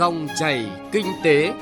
Dòng 0.00 0.28
chảy 0.38 0.66
kinh 0.92 1.06
tế. 1.24 1.52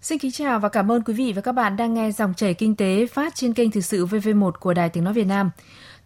Xin 0.00 0.18
kính 0.18 0.32
chào 0.32 0.60
và 0.60 0.68
cảm 0.68 0.92
ơn 0.92 1.02
quý 1.02 1.14
vị 1.14 1.32
và 1.36 1.42
các 1.42 1.52
bạn 1.52 1.76
đang 1.76 1.94
nghe 1.94 2.10
dòng 2.10 2.34
chảy 2.34 2.54
kinh 2.54 2.76
tế 2.76 3.06
phát 3.06 3.34
trên 3.34 3.52
kênh 3.52 3.70
Thời 3.70 3.82
sự 3.82 4.06
VV1 4.06 4.50
của 4.50 4.74
Đài 4.74 4.88
Tiếng 4.88 5.04
Nói 5.04 5.12
Việt 5.14 5.26
Nam. 5.26 5.50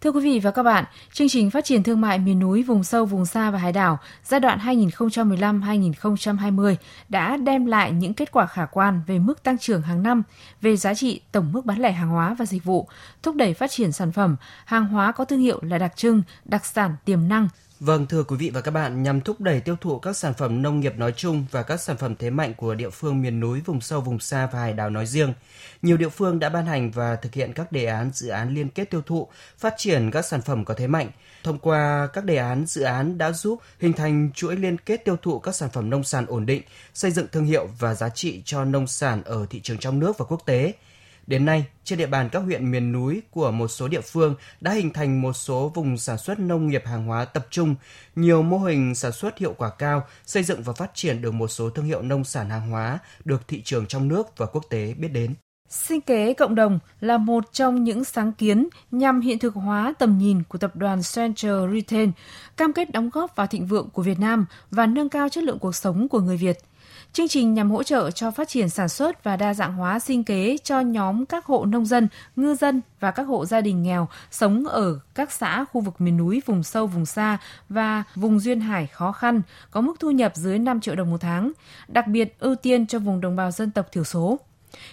Thưa 0.01 0.11
quý 0.11 0.21
vị 0.21 0.39
và 0.39 0.51
các 0.51 0.63
bạn, 0.63 0.85
chương 1.13 1.29
trình 1.29 1.49
phát 1.49 1.65
triển 1.65 1.83
thương 1.83 2.01
mại 2.01 2.19
miền 2.19 2.39
núi, 2.39 2.63
vùng 2.63 2.83
sâu, 2.83 3.05
vùng 3.05 3.25
xa 3.25 3.51
và 3.51 3.59
hải 3.59 3.71
đảo 3.71 3.99
giai 4.23 4.39
đoạn 4.39 4.59
2015-2020 4.59 6.75
đã 7.09 7.37
đem 7.37 7.65
lại 7.65 7.91
những 7.91 8.13
kết 8.13 8.31
quả 8.31 8.45
khả 8.45 8.65
quan 8.65 9.01
về 9.07 9.19
mức 9.19 9.43
tăng 9.43 9.57
trưởng 9.57 9.81
hàng 9.81 10.03
năm, 10.03 10.23
về 10.61 10.75
giá 10.75 10.93
trị 10.93 11.21
tổng 11.31 11.51
mức 11.51 11.65
bán 11.65 11.79
lẻ 11.79 11.91
hàng 11.91 12.09
hóa 12.09 12.35
và 12.39 12.45
dịch 12.45 12.63
vụ, 12.63 12.87
thúc 13.23 13.35
đẩy 13.35 13.53
phát 13.53 13.71
triển 13.71 13.91
sản 13.91 14.11
phẩm, 14.11 14.35
hàng 14.65 14.87
hóa 14.87 15.11
có 15.11 15.25
thương 15.25 15.39
hiệu 15.39 15.59
là 15.61 15.77
đặc 15.77 15.95
trưng, 15.95 16.21
đặc 16.45 16.65
sản 16.65 16.95
tiềm 17.05 17.27
năng, 17.27 17.47
Vâng, 17.79 18.05
thưa 18.07 18.23
quý 18.23 18.35
vị 18.37 18.49
và 18.49 18.61
các 18.61 18.71
bạn, 18.71 19.03
nhằm 19.03 19.21
thúc 19.21 19.41
đẩy 19.41 19.59
tiêu 19.59 19.75
thụ 19.81 19.99
các 19.99 20.17
sản 20.17 20.33
phẩm 20.33 20.61
nông 20.61 20.79
nghiệp 20.79 20.97
nói 20.97 21.13
chung 21.17 21.45
và 21.51 21.63
các 21.63 21.81
sản 21.81 21.97
phẩm 21.97 22.15
thế 22.15 22.29
mạnh 22.29 22.53
của 22.53 22.75
địa 22.75 22.89
phương 22.89 23.21
miền 23.21 23.39
núi, 23.39 23.61
vùng 23.65 23.81
sâu, 23.81 24.01
vùng 24.01 24.19
xa 24.19 24.49
và 24.53 24.59
hải 24.59 24.73
đảo 24.73 24.89
nói 24.89 25.05
riêng, 25.05 25.33
nhiều 25.81 25.97
địa 25.97 26.09
phương 26.09 26.39
đã 26.39 26.49
ban 26.49 26.65
hành 26.65 26.91
và 26.91 27.15
thực 27.15 27.33
hiện 27.33 27.53
các 27.53 27.71
đề 27.71 27.85
án 27.85 28.11
dự 28.13 28.29
án 28.29 28.53
liên 28.53 28.69
kết 28.69 28.85
tiêu 28.85 29.01
thụ, 29.05 29.27
phát 29.57 29.73
triển 29.77 30.11
các 30.11 30.25
sản 30.25 30.41
phẩm 30.41 30.65
có 30.65 30.73
thế 30.73 30.87
mạnh. 30.87 31.09
Thông 31.43 31.59
qua 31.59 32.07
các 32.13 32.25
đề 32.25 32.35
án 32.37 32.65
dự 32.65 32.81
án 32.81 33.17
đã 33.17 33.31
giúp 33.31 33.59
hình 33.79 33.93
thành 33.93 34.29
chuỗi 34.35 34.55
liên 34.55 34.77
kết 34.77 35.05
tiêu 35.05 35.17
thụ 35.21 35.39
các 35.39 35.55
sản 35.55 35.69
phẩm 35.69 35.89
nông 35.89 36.03
sản 36.03 36.25
ổn 36.25 36.45
định, 36.45 36.61
xây 36.93 37.11
dựng 37.11 37.27
thương 37.31 37.45
hiệu 37.45 37.67
và 37.79 37.93
giá 37.93 38.09
trị 38.09 38.41
cho 38.45 38.65
nông 38.65 38.87
sản 38.87 39.23
ở 39.25 39.45
thị 39.49 39.59
trường 39.59 39.77
trong 39.77 39.99
nước 39.99 40.17
và 40.17 40.25
quốc 40.25 40.41
tế– 40.45 40.73
Đến 41.29 41.45
nay, 41.45 41.65
trên 41.83 41.99
địa 41.99 42.07
bàn 42.07 42.29
các 42.31 42.39
huyện 42.39 42.71
miền 42.71 42.91
núi 42.91 43.21
của 43.31 43.51
một 43.51 43.67
số 43.67 43.87
địa 43.87 44.01
phương 44.01 44.35
đã 44.61 44.71
hình 44.71 44.93
thành 44.93 45.21
một 45.21 45.33
số 45.33 45.71
vùng 45.75 45.97
sản 45.97 46.17
xuất 46.17 46.39
nông 46.39 46.67
nghiệp 46.67 46.83
hàng 46.85 47.05
hóa 47.05 47.25
tập 47.25 47.47
trung, 47.49 47.75
nhiều 48.15 48.41
mô 48.41 48.57
hình 48.57 48.95
sản 48.95 49.11
xuất 49.11 49.37
hiệu 49.37 49.53
quả 49.57 49.69
cao, 49.69 50.07
xây 50.25 50.43
dựng 50.43 50.63
và 50.63 50.73
phát 50.73 50.91
triển 50.93 51.21
được 51.21 51.33
một 51.33 51.47
số 51.47 51.69
thương 51.69 51.85
hiệu 51.85 52.01
nông 52.01 52.23
sản 52.23 52.49
hàng 52.49 52.69
hóa 52.69 52.99
được 53.25 53.47
thị 53.47 53.61
trường 53.61 53.85
trong 53.85 54.07
nước 54.07 54.37
và 54.37 54.45
quốc 54.45 54.65
tế 54.69 54.93
biết 54.97 55.07
đến. 55.07 55.33
Sinh 55.69 56.01
kế 56.01 56.33
cộng 56.33 56.55
đồng 56.55 56.79
là 56.99 57.17
một 57.17 57.43
trong 57.53 57.83
những 57.83 58.03
sáng 58.03 58.31
kiến 58.31 58.67
nhằm 58.91 59.21
hiện 59.21 59.39
thực 59.39 59.53
hóa 59.53 59.93
tầm 59.99 60.17
nhìn 60.17 60.43
của 60.43 60.57
tập 60.57 60.75
đoàn 60.75 61.01
Central 61.15 61.73
Retail, 61.73 62.09
cam 62.57 62.73
kết 62.73 62.91
đóng 62.91 63.09
góp 63.09 63.35
vào 63.35 63.47
thịnh 63.47 63.65
vượng 63.65 63.89
của 63.89 64.01
Việt 64.01 64.19
Nam 64.19 64.45
và 64.71 64.85
nâng 64.85 65.09
cao 65.09 65.29
chất 65.29 65.43
lượng 65.43 65.59
cuộc 65.59 65.75
sống 65.75 66.07
của 66.09 66.19
người 66.19 66.37
Việt– 66.37 66.57
Chương 67.13 67.27
trình 67.27 67.53
nhằm 67.53 67.71
hỗ 67.71 67.83
trợ 67.83 68.11
cho 68.11 68.31
phát 68.31 68.49
triển 68.49 68.69
sản 68.69 68.89
xuất 68.89 69.23
và 69.23 69.35
đa 69.35 69.53
dạng 69.53 69.73
hóa 69.73 69.99
sinh 69.99 70.23
kế 70.23 70.57
cho 70.63 70.79
nhóm 70.79 71.25
các 71.25 71.45
hộ 71.45 71.65
nông 71.65 71.85
dân, 71.85 72.07
ngư 72.35 72.55
dân 72.55 72.81
và 72.99 73.11
các 73.11 73.23
hộ 73.23 73.45
gia 73.45 73.61
đình 73.61 73.83
nghèo 73.83 74.07
sống 74.31 74.65
ở 74.65 74.99
các 75.15 75.31
xã 75.31 75.65
khu 75.71 75.81
vực 75.81 76.01
miền 76.01 76.17
núi, 76.17 76.41
vùng 76.45 76.63
sâu, 76.63 76.87
vùng 76.87 77.05
xa 77.05 77.37
và 77.69 78.03
vùng 78.15 78.39
duyên 78.39 78.61
hải 78.61 78.87
khó 78.87 79.11
khăn, 79.11 79.41
có 79.71 79.81
mức 79.81 79.99
thu 79.99 80.11
nhập 80.11 80.35
dưới 80.35 80.59
5 80.59 80.81
triệu 80.81 80.95
đồng 80.95 81.11
một 81.11 81.21
tháng, 81.21 81.51
đặc 81.87 82.07
biệt 82.07 82.35
ưu 82.39 82.55
tiên 82.55 82.87
cho 82.87 82.99
vùng 82.99 83.21
đồng 83.21 83.35
bào 83.35 83.51
dân 83.51 83.71
tộc 83.71 83.91
thiểu 83.91 84.03
số. 84.03 84.39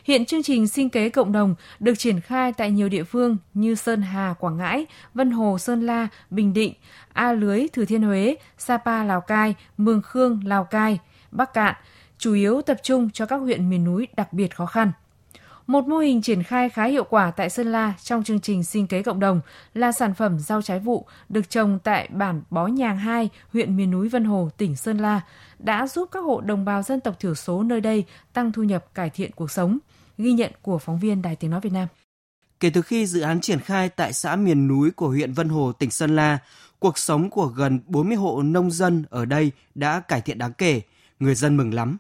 Hiện 0.05 0.25
chương 0.25 0.43
trình 0.43 0.69
sinh 0.69 0.91
kế 0.91 1.11
cộng 1.11 1.33
đồng 1.33 1.55
được 1.81 1.95
triển 1.99 2.21
khai 2.21 2.53
tại 2.53 2.71
nhiều 2.71 2.89
địa 2.89 3.05
phương 3.05 3.37
như 3.55 3.75
Sơn 3.75 4.03
Hà, 4.03 4.35
Quảng 4.39 4.57
Ngãi, 4.57 4.87
Vân 5.15 5.31
Hồ, 5.31 5.59
Sơn 5.59 5.87
La, 5.87 6.09
Bình 6.31 6.53
Định, 6.55 6.73
A 7.13 7.33
Lưới, 7.33 7.67
Thừa 7.73 7.85
Thiên 7.85 8.03
Huế, 8.03 8.37
Sapa, 8.59 9.05
Lào 9.05 9.21
Cai, 9.21 9.55
Mường 9.77 10.03
Khương, 10.03 10.41
Lào 10.45 10.65
Cai, 10.65 10.99
Bắc 11.31 11.55
Cạn– 11.55 11.75
chủ 12.19 12.33
yếu 12.33 12.63
tập 12.63 12.77
trung 12.83 13.11
cho 13.11 13.27
các 13.27 13.37
huyện 13.37 13.71
miền 13.71 13.85
núi 13.85 14.09
đặc 14.17 14.33
biệt 14.33 14.57
khó 14.57 14.67
khăn. 14.67 14.93
Một 15.67 15.89
mô 15.89 15.99
hình 15.99 16.23
triển 16.23 16.43
khai 16.43 16.69
khá 16.69 16.85
hiệu 16.85 17.05
quả 17.05 17.31
tại 17.31 17.51
Sơn 17.51 17.73
La 17.73 17.95
trong 18.03 18.25
chương 18.25 18.41
trình 18.41 18.65
sinh 18.65 18.87
kế 18.87 19.03
cộng 19.03 19.21
đồng 19.21 19.41
là 19.75 19.93
sản 19.93 20.15
phẩm 20.15 20.39
rau 20.39 20.63
trái 20.63 20.79
vụ 20.79 21.07
được 21.29 21.51
trồng 21.51 21.79
tại 21.85 22.09
bản 22.13 22.43
Bó 22.51 22.67
Nhàng 22.67 22.99
2, 22.99 23.29
huyện 23.53 23.77
miền 23.77 23.91
núi 23.91 24.09
Vân 24.09 24.25
Hồ, 24.25 24.51
tỉnh 24.57 24.77
Sơn 24.77 24.99
La, 24.99 25.21
đã 25.59 25.87
giúp 25.87 26.09
các 26.13 26.21
hộ 26.21 26.41
đồng 26.41 26.65
bào 26.65 26.83
dân 26.83 27.01
tộc 27.01 27.21
thiểu 27.21 27.35
số 27.35 27.63
nơi 27.63 27.81
đây 27.81 28.05
tăng 28.33 28.53
thu 28.53 28.63
nhập 28.63 28.95
cải 28.95 29.11
thiện 29.11 29.31
cuộc 29.33 29.51
sống. 29.51 29.79
Ghi 30.19 30.33
nhận 30.33 30.53
của 30.63 30.79
phóng 30.79 30.99
viên 30.99 31.23
Đài 31.23 31.37
Tiếng 31.37 31.51
Nói 31.51 31.61
Việt 31.61 31.73
Nam. 31.73 31.89
Kể 32.61 32.71
từ 32.71 32.83
khi 32.83 33.07
dự 33.07 33.21
án 33.21 33.41
triển 33.41 33.61
khai 33.61 33.89
tại 33.89 34.13
xã 34.13 34.37
miền 34.37 34.69
núi 34.69 34.91
của 34.91 35.09
huyện 35.09 35.33
Vân 35.33 35.49
Hồ, 35.49 35.73
tỉnh 35.73 35.91
Sơn 35.91 36.17
La, 36.17 36.39
cuộc 36.79 36.99
sống 36.99 37.31
của 37.31 37.47
gần 37.47 37.81
40 37.87 38.17
hộ 38.17 38.43
nông 38.43 38.71
dân 38.71 39.05
ở 39.11 39.25
đây 39.25 39.53
đã 39.75 40.01
cải 40.01 40.21
thiện 40.21 40.39
đáng 40.39 40.53
kể. 40.53 40.81
Người 41.21 41.35
dân 41.35 41.57
mừng 41.57 41.75
lắm 41.75 41.97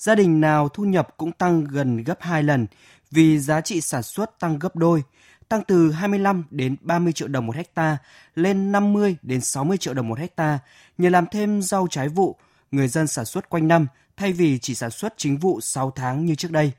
gia 0.00 0.14
đình 0.14 0.40
nào 0.40 0.68
thu 0.68 0.84
nhập 0.84 1.08
cũng 1.16 1.32
tăng 1.32 1.64
gần 1.64 2.04
gấp 2.04 2.18
2 2.20 2.42
lần 2.42 2.66
vì 3.10 3.38
giá 3.38 3.60
trị 3.60 3.80
sản 3.80 4.02
xuất 4.02 4.40
tăng 4.40 4.58
gấp 4.58 4.76
đôi, 4.76 5.02
tăng 5.48 5.62
từ 5.64 5.92
25 5.92 6.44
đến 6.50 6.76
30 6.80 7.12
triệu 7.12 7.28
đồng 7.28 7.46
một 7.46 7.56
hecta 7.56 7.98
lên 8.34 8.72
50 8.72 9.16
đến 9.22 9.40
60 9.40 9.76
triệu 9.76 9.94
đồng 9.94 10.08
một 10.08 10.18
hecta 10.18 10.58
nhờ 10.98 11.08
làm 11.08 11.26
thêm 11.26 11.62
rau 11.62 11.86
trái 11.90 12.08
vụ, 12.08 12.36
người 12.70 12.88
dân 12.88 13.06
sản 13.06 13.24
xuất 13.24 13.48
quanh 13.48 13.68
năm 13.68 13.86
thay 14.16 14.32
vì 14.32 14.58
chỉ 14.58 14.74
sản 14.74 14.90
xuất 14.90 15.14
chính 15.16 15.38
vụ 15.38 15.60
6 15.60 15.90
tháng 15.90 16.26
như 16.26 16.34
trước 16.34 16.50
đây. 16.50 16.72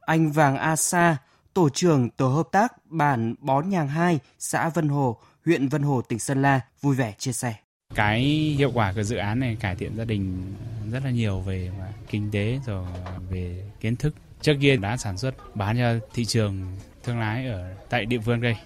Anh 0.00 0.32
Vàng 0.32 0.56
A 0.56 0.76
Sa, 0.76 1.16
tổ 1.54 1.68
trưởng 1.68 2.10
tổ 2.10 2.28
hợp 2.28 2.48
tác 2.52 2.84
bản 2.84 3.34
Bó 3.38 3.60
Nhàng 3.60 3.88
2, 3.88 4.18
xã 4.38 4.68
Vân 4.68 4.88
Hồ, 4.88 5.16
huyện 5.44 5.68
Vân 5.68 5.82
Hồ, 5.82 6.02
tỉnh 6.02 6.18
Sơn 6.18 6.42
La 6.42 6.60
vui 6.80 6.96
vẻ 6.96 7.14
chia 7.18 7.32
sẻ. 7.32 7.54
Cái 7.94 8.20
hiệu 8.58 8.70
quả 8.74 8.92
của 8.92 9.02
dự 9.02 9.16
án 9.16 9.40
này 9.40 9.56
cải 9.60 9.74
thiện 9.74 9.96
gia 9.96 10.04
đình 10.04 10.54
rất 10.92 11.04
là 11.04 11.10
nhiều 11.10 11.40
về 11.40 11.70
kinh 12.08 12.30
tế 12.30 12.60
rồi 12.66 12.86
về 13.30 13.64
kiến 13.80 13.96
thức. 13.96 14.14
Trước 14.40 14.54
kia 14.60 14.76
đã 14.76 14.96
sản 14.96 15.18
xuất, 15.18 15.56
bán 15.56 15.78
cho 15.78 16.06
thị 16.14 16.24
trường 16.24 16.76
thương 17.04 17.18
lái 17.18 17.46
ở 17.46 17.74
tại 17.90 18.04
địa 18.04 18.18
phương 18.18 18.40
đây. 18.40 18.56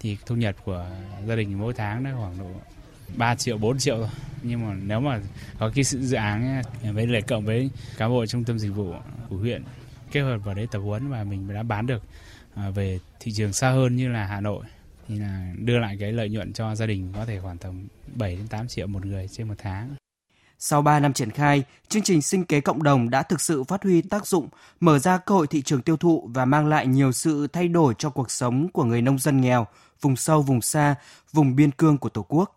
Thì 0.00 0.16
thu 0.26 0.36
nhập 0.36 0.56
của 0.64 0.86
gia 1.26 1.36
đình 1.36 1.58
mỗi 1.58 1.74
tháng 1.74 2.02
nó 2.02 2.10
khoảng 2.16 2.38
độ 2.38 2.50
3 3.16 3.34
triệu 3.34 3.58
4 3.58 3.78
triệu 3.78 3.96
thôi. 3.96 4.08
Nhưng 4.42 4.68
mà 4.68 4.74
nếu 4.86 5.00
mà 5.00 5.20
có 5.58 5.70
cái 5.74 5.84
sự 5.84 6.00
dự 6.00 6.16
án 6.16 6.62
với 6.82 7.06
lại 7.06 7.22
cộng 7.22 7.44
với 7.44 7.70
cán 7.96 8.10
bộ 8.10 8.26
trung 8.26 8.44
tâm 8.44 8.58
dịch 8.58 8.70
vụ 8.70 8.94
của 9.28 9.36
huyện 9.36 9.62
kết 10.12 10.20
hợp 10.20 10.38
vào 10.38 10.54
đấy 10.54 10.66
tập 10.70 10.78
huấn 10.78 11.08
và 11.08 11.24
mình 11.24 11.54
đã 11.54 11.62
bán 11.62 11.86
được 11.86 12.02
à, 12.54 12.70
về 12.70 12.98
thị 13.20 13.32
trường 13.32 13.52
xa 13.52 13.70
hơn 13.70 13.96
như 13.96 14.08
là 14.08 14.24
Hà 14.24 14.40
Nội 14.40 14.64
thì 15.08 15.18
là 15.18 15.52
đưa 15.58 15.78
lại 15.78 15.96
cái 16.00 16.12
lợi 16.12 16.28
nhuận 16.28 16.52
cho 16.52 16.74
gia 16.74 16.86
đình 16.86 17.12
có 17.14 17.24
thể 17.24 17.40
khoảng 17.40 17.58
tầm 17.58 17.88
7 18.14 18.36
đến 18.36 18.48
8 18.48 18.68
triệu 18.68 18.86
một 18.86 19.06
người 19.06 19.28
trên 19.28 19.48
một 19.48 19.54
tháng. 19.58 19.94
Sau 20.58 20.82
3 20.82 21.00
năm 21.00 21.12
triển 21.12 21.30
khai, 21.30 21.62
chương 21.88 22.02
trình 22.02 22.22
sinh 22.22 22.44
kế 22.44 22.60
cộng 22.60 22.82
đồng 22.82 23.10
đã 23.10 23.22
thực 23.22 23.40
sự 23.40 23.64
phát 23.64 23.82
huy 23.82 24.02
tác 24.02 24.26
dụng, 24.26 24.48
mở 24.80 24.98
ra 24.98 25.18
cơ 25.18 25.34
hội 25.34 25.46
thị 25.46 25.62
trường 25.62 25.82
tiêu 25.82 25.96
thụ 25.96 26.30
và 26.34 26.44
mang 26.44 26.66
lại 26.66 26.86
nhiều 26.86 27.12
sự 27.12 27.46
thay 27.46 27.68
đổi 27.68 27.94
cho 27.98 28.10
cuộc 28.10 28.30
sống 28.30 28.68
của 28.72 28.84
người 28.84 29.02
nông 29.02 29.18
dân 29.18 29.40
nghèo, 29.40 29.66
vùng 30.00 30.16
sâu, 30.16 30.42
vùng 30.42 30.60
xa, 30.60 30.94
vùng 31.32 31.56
biên 31.56 31.70
cương 31.70 31.98
của 31.98 32.08
Tổ 32.08 32.26
quốc. 32.28 32.56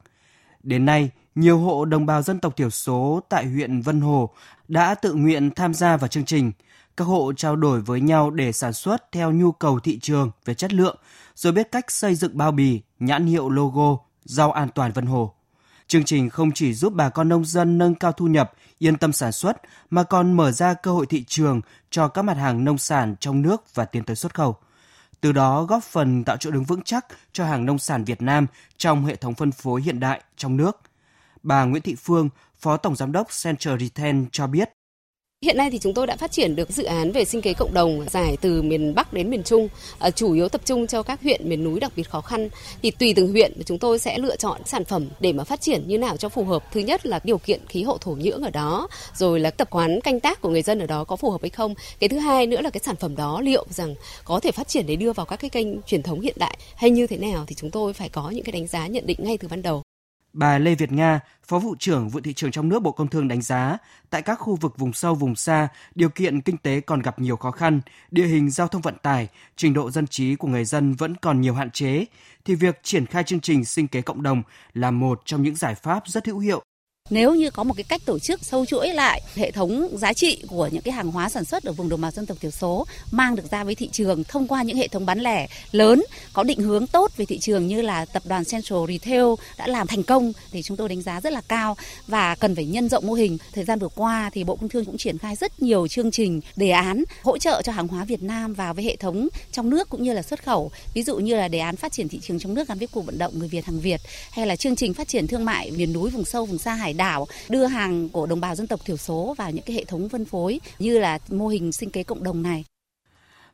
Đến 0.63 0.85
nay, 0.85 1.09
nhiều 1.35 1.57
hộ 1.57 1.85
đồng 1.85 2.05
bào 2.05 2.21
dân 2.21 2.39
tộc 2.39 2.57
thiểu 2.57 2.69
số 2.69 3.21
tại 3.29 3.45
huyện 3.45 3.81
Vân 3.81 4.01
Hồ 4.01 4.29
đã 4.67 4.95
tự 4.95 5.13
nguyện 5.13 5.51
tham 5.51 5.73
gia 5.73 5.97
vào 5.97 6.07
chương 6.07 6.25
trình. 6.25 6.51
Các 6.97 7.05
hộ 7.05 7.33
trao 7.37 7.55
đổi 7.55 7.81
với 7.81 8.01
nhau 8.01 8.29
để 8.29 8.51
sản 8.51 8.73
xuất 8.73 9.11
theo 9.11 9.31
nhu 9.31 9.51
cầu 9.51 9.79
thị 9.79 9.99
trường 9.99 10.31
về 10.45 10.53
chất 10.53 10.73
lượng, 10.73 10.97
rồi 11.35 11.53
biết 11.53 11.71
cách 11.71 11.91
xây 11.91 12.15
dựng 12.15 12.37
bao 12.37 12.51
bì, 12.51 12.81
nhãn 12.99 13.25
hiệu 13.25 13.49
logo, 13.49 13.97
rau 14.23 14.51
an 14.51 14.69
toàn 14.75 14.91
Vân 14.91 15.05
Hồ. 15.05 15.33
Chương 15.87 16.03
trình 16.03 16.29
không 16.29 16.51
chỉ 16.51 16.73
giúp 16.73 16.93
bà 16.93 17.09
con 17.09 17.29
nông 17.29 17.45
dân 17.45 17.77
nâng 17.77 17.95
cao 17.95 18.11
thu 18.11 18.27
nhập, 18.27 18.53
yên 18.79 18.97
tâm 18.97 19.13
sản 19.13 19.31
xuất, 19.31 19.57
mà 19.89 20.03
còn 20.03 20.33
mở 20.33 20.51
ra 20.51 20.73
cơ 20.73 20.91
hội 20.91 21.05
thị 21.05 21.23
trường 21.27 21.61
cho 21.89 22.07
các 22.07 22.21
mặt 22.21 22.37
hàng 22.37 22.63
nông 22.63 22.77
sản 22.77 23.15
trong 23.19 23.41
nước 23.41 23.75
và 23.75 23.85
tiến 23.85 24.03
tới 24.03 24.15
xuất 24.15 24.33
khẩu. 24.33 24.55
Từ 25.21 25.31
đó 25.31 25.63
góp 25.63 25.83
phần 25.83 26.23
tạo 26.23 26.37
chỗ 26.37 26.51
đứng 26.51 26.63
vững 26.63 26.81
chắc 26.81 27.05
cho 27.33 27.45
hàng 27.45 27.65
nông 27.65 27.79
sản 27.79 28.03
Việt 28.03 28.21
Nam 28.21 28.47
trong 28.77 29.05
hệ 29.05 29.15
thống 29.15 29.33
phân 29.33 29.51
phối 29.51 29.81
hiện 29.81 29.99
đại 29.99 30.21
trong 30.37 30.57
nước. 30.57 30.81
Bà 31.43 31.63
Nguyễn 31.63 31.83
Thị 31.83 31.95
Phương, 31.95 32.29
Phó 32.59 32.77
Tổng 32.77 32.95
Giám 32.95 33.11
đốc 33.11 33.27
Central 33.43 33.79
Retail 33.79 34.23
cho 34.31 34.47
biết, 34.47 34.69
Hiện 35.45 35.57
nay 35.57 35.71
thì 35.71 35.79
chúng 35.79 35.93
tôi 35.93 36.07
đã 36.07 36.15
phát 36.15 36.31
triển 36.31 36.55
được 36.55 36.69
dự 36.69 36.83
án 36.83 37.11
về 37.11 37.25
sinh 37.25 37.41
kế 37.41 37.53
cộng 37.53 37.73
đồng 37.73 38.05
dài 38.09 38.37
từ 38.41 38.61
miền 38.61 38.95
Bắc 38.95 39.13
đến 39.13 39.29
miền 39.29 39.43
Trung, 39.43 39.67
ờ, 39.99 40.11
chủ 40.11 40.33
yếu 40.33 40.49
tập 40.49 40.61
trung 40.65 40.87
cho 40.87 41.03
các 41.03 41.21
huyện 41.21 41.49
miền 41.49 41.63
núi 41.63 41.79
đặc 41.79 41.91
biệt 41.95 42.09
khó 42.09 42.21
khăn. 42.21 42.49
Thì 42.81 42.91
tùy 42.91 43.13
từng 43.13 43.31
huyện 43.31 43.53
chúng 43.65 43.79
tôi 43.79 43.99
sẽ 43.99 44.17
lựa 44.17 44.35
chọn 44.35 44.61
sản 44.65 44.85
phẩm 44.85 45.07
để 45.19 45.33
mà 45.33 45.43
phát 45.43 45.61
triển 45.61 45.87
như 45.87 45.97
nào 45.97 46.17
cho 46.17 46.29
phù 46.29 46.43
hợp. 46.43 46.63
Thứ 46.71 46.79
nhất 46.79 47.05
là 47.05 47.19
điều 47.23 47.37
kiện 47.37 47.61
khí 47.69 47.83
hậu 47.83 47.97
thổ 47.97 48.11
nhưỡng 48.11 48.43
ở 48.43 48.49
đó, 48.49 48.87
rồi 49.15 49.39
là 49.39 49.51
tập 49.51 49.67
quán 49.71 50.01
canh 50.01 50.19
tác 50.19 50.41
của 50.41 50.49
người 50.49 50.61
dân 50.61 50.79
ở 50.79 50.85
đó 50.85 51.03
có 51.03 51.15
phù 51.15 51.31
hợp 51.31 51.41
hay 51.41 51.49
không. 51.49 51.73
Cái 51.99 52.09
thứ 52.09 52.17
hai 52.17 52.47
nữa 52.47 52.61
là 52.61 52.69
cái 52.69 52.81
sản 52.83 52.95
phẩm 52.95 53.15
đó 53.15 53.41
liệu 53.41 53.65
rằng 53.69 53.95
có 54.23 54.39
thể 54.39 54.51
phát 54.51 54.67
triển 54.67 54.85
để 54.87 54.95
đưa 54.95 55.13
vào 55.13 55.25
các 55.25 55.39
cái 55.39 55.49
kênh 55.49 55.81
truyền 55.81 56.03
thống 56.03 56.21
hiện 56.21 56.35
đại 56.39 56.57
hay 56.75 56.89
như 56.89 57.07
thế 57.07 57.17
nào 57.17 57.43
thì 57.47 57.55
chúng 57.55 57.71
tôi 57.71 57.93
phải 57.93 58.09
có 58.09 58.29
những 58.29 58.43
cái 58.43 58.51
đánh 58.51 58.67
giá 58.67 58.87
nhận 58.87 59.05
định 59.05 59.17
ngay 59.19 59.37
từ 59.37 59.47
ban 59.47 59.61
đầu. 59.61 59.83
Bà 60.33 60.57
Lê 60.57 60.75
Việt 60.75 60.91
Nga, 60.91 61.19
Phó 61.47 61.59
vụ 61.59 61.75
trưởng 61.79 62.09
vụ 62.09 62.19
thị 62.19 62.33
trường 62.33 62.51
trong 62.51 62.69
nước 62.69 62.79
Bộ 62.79 62.91
Công 62.91 63.07
Thương 63.07 63.27
đánh 63.27 63.41
giá, 63.41 63.77
tại 64.09 64.21
các 64.21 64.35
khu 64.35 64.55
vực 64.55 64.77
vùng 64.77 64.93
sâu 64.93 65.15
vùng 65.15 65.35
xa, 65.35 65.67
điều 65.95 66.09
kiện 66.09 66.41
kinh 66.41 66.57
tế 66.57 66.81
còn 66.81 67.01
gặp 67.01 67.19
nhiều 67.19 67.37
khó 67.37 67.51
khăn, 67.51 67.81
địa 68.11 68.25
hình 68.25 68.49
giao 68.49 68.67
thông 68.67 68.81
vận 68.81 68.95
tải, 69.01 69.27
trình 69.55 69.73
độ 69.73 69.91
dân 69.91 70.07
trí 70.07 70.35
của 70.35 70.47
người 70.47 70.65
dân 70.65 70.93
vẫn 70.93 71.15
còn 71.15 71.41
nhiều 71.41 71.53
hạn 71.53 71.71
chế, 71.71 72.05
thì 72.45 72.55
việc 72.55 72.79
triển 72.83 73.05
khai 73.05 73.23
chương 73.23 73.39
trình 73.39 73.65
sinh 73.65 73.87
kế 73.87 74.01
cộng 74.01 74.23
đồng 74.23 74.43
là 74.73 74.91
một 74.91 75.21
trong 75.25 75.43
những 75.43 75.55
giải 75.55 75.75
pháp 75.75 76.03
rất 76.07 76.27
hữu 76.27 76.39
hiệu 76.39 76.63
nếu 77.11 77.35
như 77.35 77.49
có 77.49 77.63
một 77.63 77.73
cái 77.77 77.83
cách 77.83 78.01
tổ 78.05 78.19
chức 78.19 78.43
sâu 78.43 78.65
chuỗi 78.65 78.87
lại 78.87 79.21
hệ 79.35 79.51
thống 79.51 79.87
giá 79.97 80.13
trị 80.13 80.43
của 80.47 80.69
những 80.71 80.81
cái 80.81 80.91
hàng 80.91 81.11
hóa 81.11 81.29
sản 81.29 81.45
xuất 81.45 81.63
ở 81.63 81.71
vùng 81.71 81.89
đồng 81.89 82.01
bào 82.01 82.11
dân 82.11 82.25
tộc 82.25 82.37
thiểu 82.41 82.51
số 82.51 82.85
mang 83.11 83.35
được 83.35 83.51
ra 83.51 83.63
với 83.63 83.75
thị 83.75 83.89
trường 83.91 84.23
thông 84.23 84.47
qua 84.47 84.63
những 84.63 84.77
hệ 84.77 84.87
thống 84.87 85.05
bán 85.05 85.19
lẻ 85.19 85.47
lớn, 85.71 86.03
có 86.33 86.43
định 86.43 86.59
hướng 86.59 86.87
tốt 86.87 87.17
về 87.17 87.25
thị 87.25 87.39
trường 87.39 87.67
như 87.67 87.81
là 87.81 88.05
tập 88.05 88.23
đoàn 88.25 88.45
Central 88.45 88.79
Retail 88.87 89.25
đã 89.57 89.67
làm 89.67 89.87
thành 89.87 90.03
công 90.03 90.33
thì 90.51 90.61
chúng 90.61 90.77
tôi 90.77 90.89
đánh 90.89 91.01
giá 91.01 91.21
rất 91.21 91.33
là 91.33 91.41
cao 91.47 91.77
và 92.07 92.35
cần 92.35 92.55
phải 92.55 92.65
nhân 92.65 92.89
rộng 92.89 93.07
mô 93.07 93.13
hình. 93.13 93.37
Thời 93.53 93.65
gian 93.65 93.79
vừa 93.79 93.89
qua 93.95 94.29
thì 94.33 94.43
Bộ 94.43 94.55
Công 94.55 94.69
Thương 94.69 94.85
cũng 94.85 94.97
triển 94.97 95.17
khai 95.17 95.35
rất 95.35 95.61
nhiều 95.61 95.87
chương 95.87 96.11
trình, 96.11 96.41
đề 96.55 96.69
án 96.69 97.03
hỗ 97.23 97.37
trợ 97.37 97.61
cho 97.61 97.71
hàng 97.71 97.87
hóa 97.87 98.05
Việt 98.05 98.23
Nam 98.23 98.53
vào 98.53 98.73
với 98.73 98.83
hệ 98.83 98.95
thống 98.95 99.27
trong 99.51 99.69
nước 99.69 99.89
cũng 99.89 100.03
như 100.03 100.13
là 100.13 100.21
xuất 100.21 100.43
khẩu. 100.43 100.71
Ví 100.93 101.03
dụ 101.03 101.17
như 101.17 101.35
là 101.35 101.47
đề 101.47 101.59
án 101.59 101.75
phát 101.75 101.91
triển 101.91 102.09
thị 102.09 102.19
trường 102.21 102.39
trong 102.39 102.53
nước 102.53 102.67
gắn 102.67 102.77
với 102.77 102.87
cuộc 102.87 103.05
vận 103.05 103.17
động 103.17 103.39
người 103.39 103.47
Việt 103.47 103.65
hàng 103.65 103.79
Việt, 103.79 104.01
hay 104.31 104.47
là 104.47 104.55
chương 104.55 104.75
trình 104.75 104.93
phát 104.93 105.07
triển 105.07 105.27
thương 105.27 105.45
mại 105.45 105.71
miền 105.71 105.93
núi 105.93 106.09
vùng 106.09 106.25
sâu, 106.25 106.45
vùng 106.45 106.57
xa 106.57 106.73
hải 106.73 106.93
đảo 106.93 107.00
đưa 107.49 107.65
hàng 107.65 108.09
của 108.09 108.25
đồng 108.25 108.41
bào 108.41 108.55
dân 108.55 108.67
tộc 108.67 108.79
thiểu 108.85 108.97
số 108.97 109.35
vào 109.37 109.51
những 109.51 109.65
cái 109.65 109.75
hệ 109.75 109.85
thống 109.85 110.09
phân 110.09 110.25
phối 110.25 110.59
như 110.79 110.99
là 110.99 111.19
mô 111.29 111.47
hình 111.47 111.71
sinh 111.71 111.89
kế 111.89 112.03
cộng 112.03 112.23
đồng 112.23 112.41
này. 112.41 112.65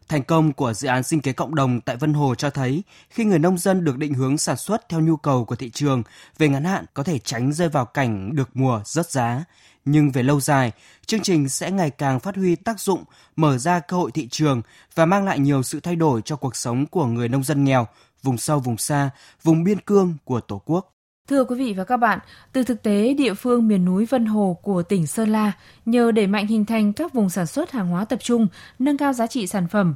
Thành 0.08 0.24
công 0.24 0.54
của 0.54 0.74
dự 0.74 0.88
án 0.88 1.04
sinh 1.04 1.22
kế 1.22 1.34
cộng 1.34 1.56
đồng 1.56 1.82
tại 1.82 1.96
Vân 1.96 2.14
Hồ 2.14 2.36
cho 2.36 2.50
thấy 2.50 2.84
khi 3.10 3.24
người 3.24 3.40
nông 3.40 3.58
dân 3.58 3.84
được 3.84 3.98
định 3.98 4.14
hướng 4.14 4.38
sản 4.38 4.58
xuất 4.58 4.90
theo 4.90 5.00
nhu 5.00 5.18
cầu 5.18 5.46
của 5.46 5.56
thị 5.56 5.70
trường, 5.70 6.04
về 6.38 6.48
ngắn 6.50 6.64
hạn 6.64 6.86
có 6.94 7.04
thể 7.04 7.20
tránh 7.20 7.54
rơi 7.54 7.70
vào 7.70 7.86
cảnh 7.86 8.36
được 8.36 8.50
mùa 8.54 8.82
rớt 8.86 9.12
giá. 9.12 9.44
Nhưng 9.86 10.12
về 10.12 10.24
lâu 10.24 10.40
dài, 10.40 10.72
chương 11.06 11.22
trình 11.22 11.50
sẽ 11.50 11.72
ngày 11.72 11.90
càng 11.90 12.20
phát 12.20 12.36
huy 12.36 12.56
tác 12.56 12.80
dụng, 12.80 13.04
mở 13.36 13.58
ra 13.58 13.80
cơ 13.80 13.98
hội 13.98 14.12
thị 14.12 14.28
trường 14.32 14.62
và 14.96 15.06
mang 15.06 15.26
lại 15.26 15.40
nhiều 15.40 15.64
sự 15.64 15.80
thay 15.80 15.96
đổi 15.96 16.22
cho 16.26 16.36
cuộc 16.36 16.56
sống 16.56 16.86
của 16.86 17.06
người 17.06 17.30
nông 17.30 17.44
dân 17.44 17.64
nghèo, 17.64 17.88
vùng 18.24 18.38
sâu 18.38 18.60
vùng 18.60 18.78
xa, 18.78 19.10
vùng 19.44 19.64
biên 19.64 19.80
cương 19.80 20.18
của 20.26 20.42
Tổ 20.42 20.62
quốc. 20.66 20.97
Thưa 21.28 21.44
quý 21.44 21.56
vị 21.56 21.74
và 21.74 21.84
các 21.84 21.98
bạn, 21.98 22.20
từ 22.54 22.64
thực 22.64 22.84
tế 22.84 23.14
địa 23.14 23.34
phương 23.34 23.68
miền 23.68 23.86
núi 23.86 24.06
Vân 24.06 24.26
Hồ 24.26 24.58
của 24.62 24.84
tỉnh 24.84 25.08
Sơn 25.08 25.30
La, 25.30 25.52
nhờ 25.86 26.12
đẩy 26.12 26.28
mạnh 26.28 26.48
hình 26.48 26.66
thành 26.66 26.94
các 26.94 27.14
vùng 27.14 27.30
sản 27.30 27.46
xuất 27.46 27.72
hàng 27.72 27.88
hóa 27.88 28.06
tập 28.06 28.20
trung, 28.22 28.48
nâng 28.80 28.98
cao 28.98 29.14
giá 29.14 29.28
trị 29.28 29.48
sản 29.48 29.68
phẩm, 29.68 29.96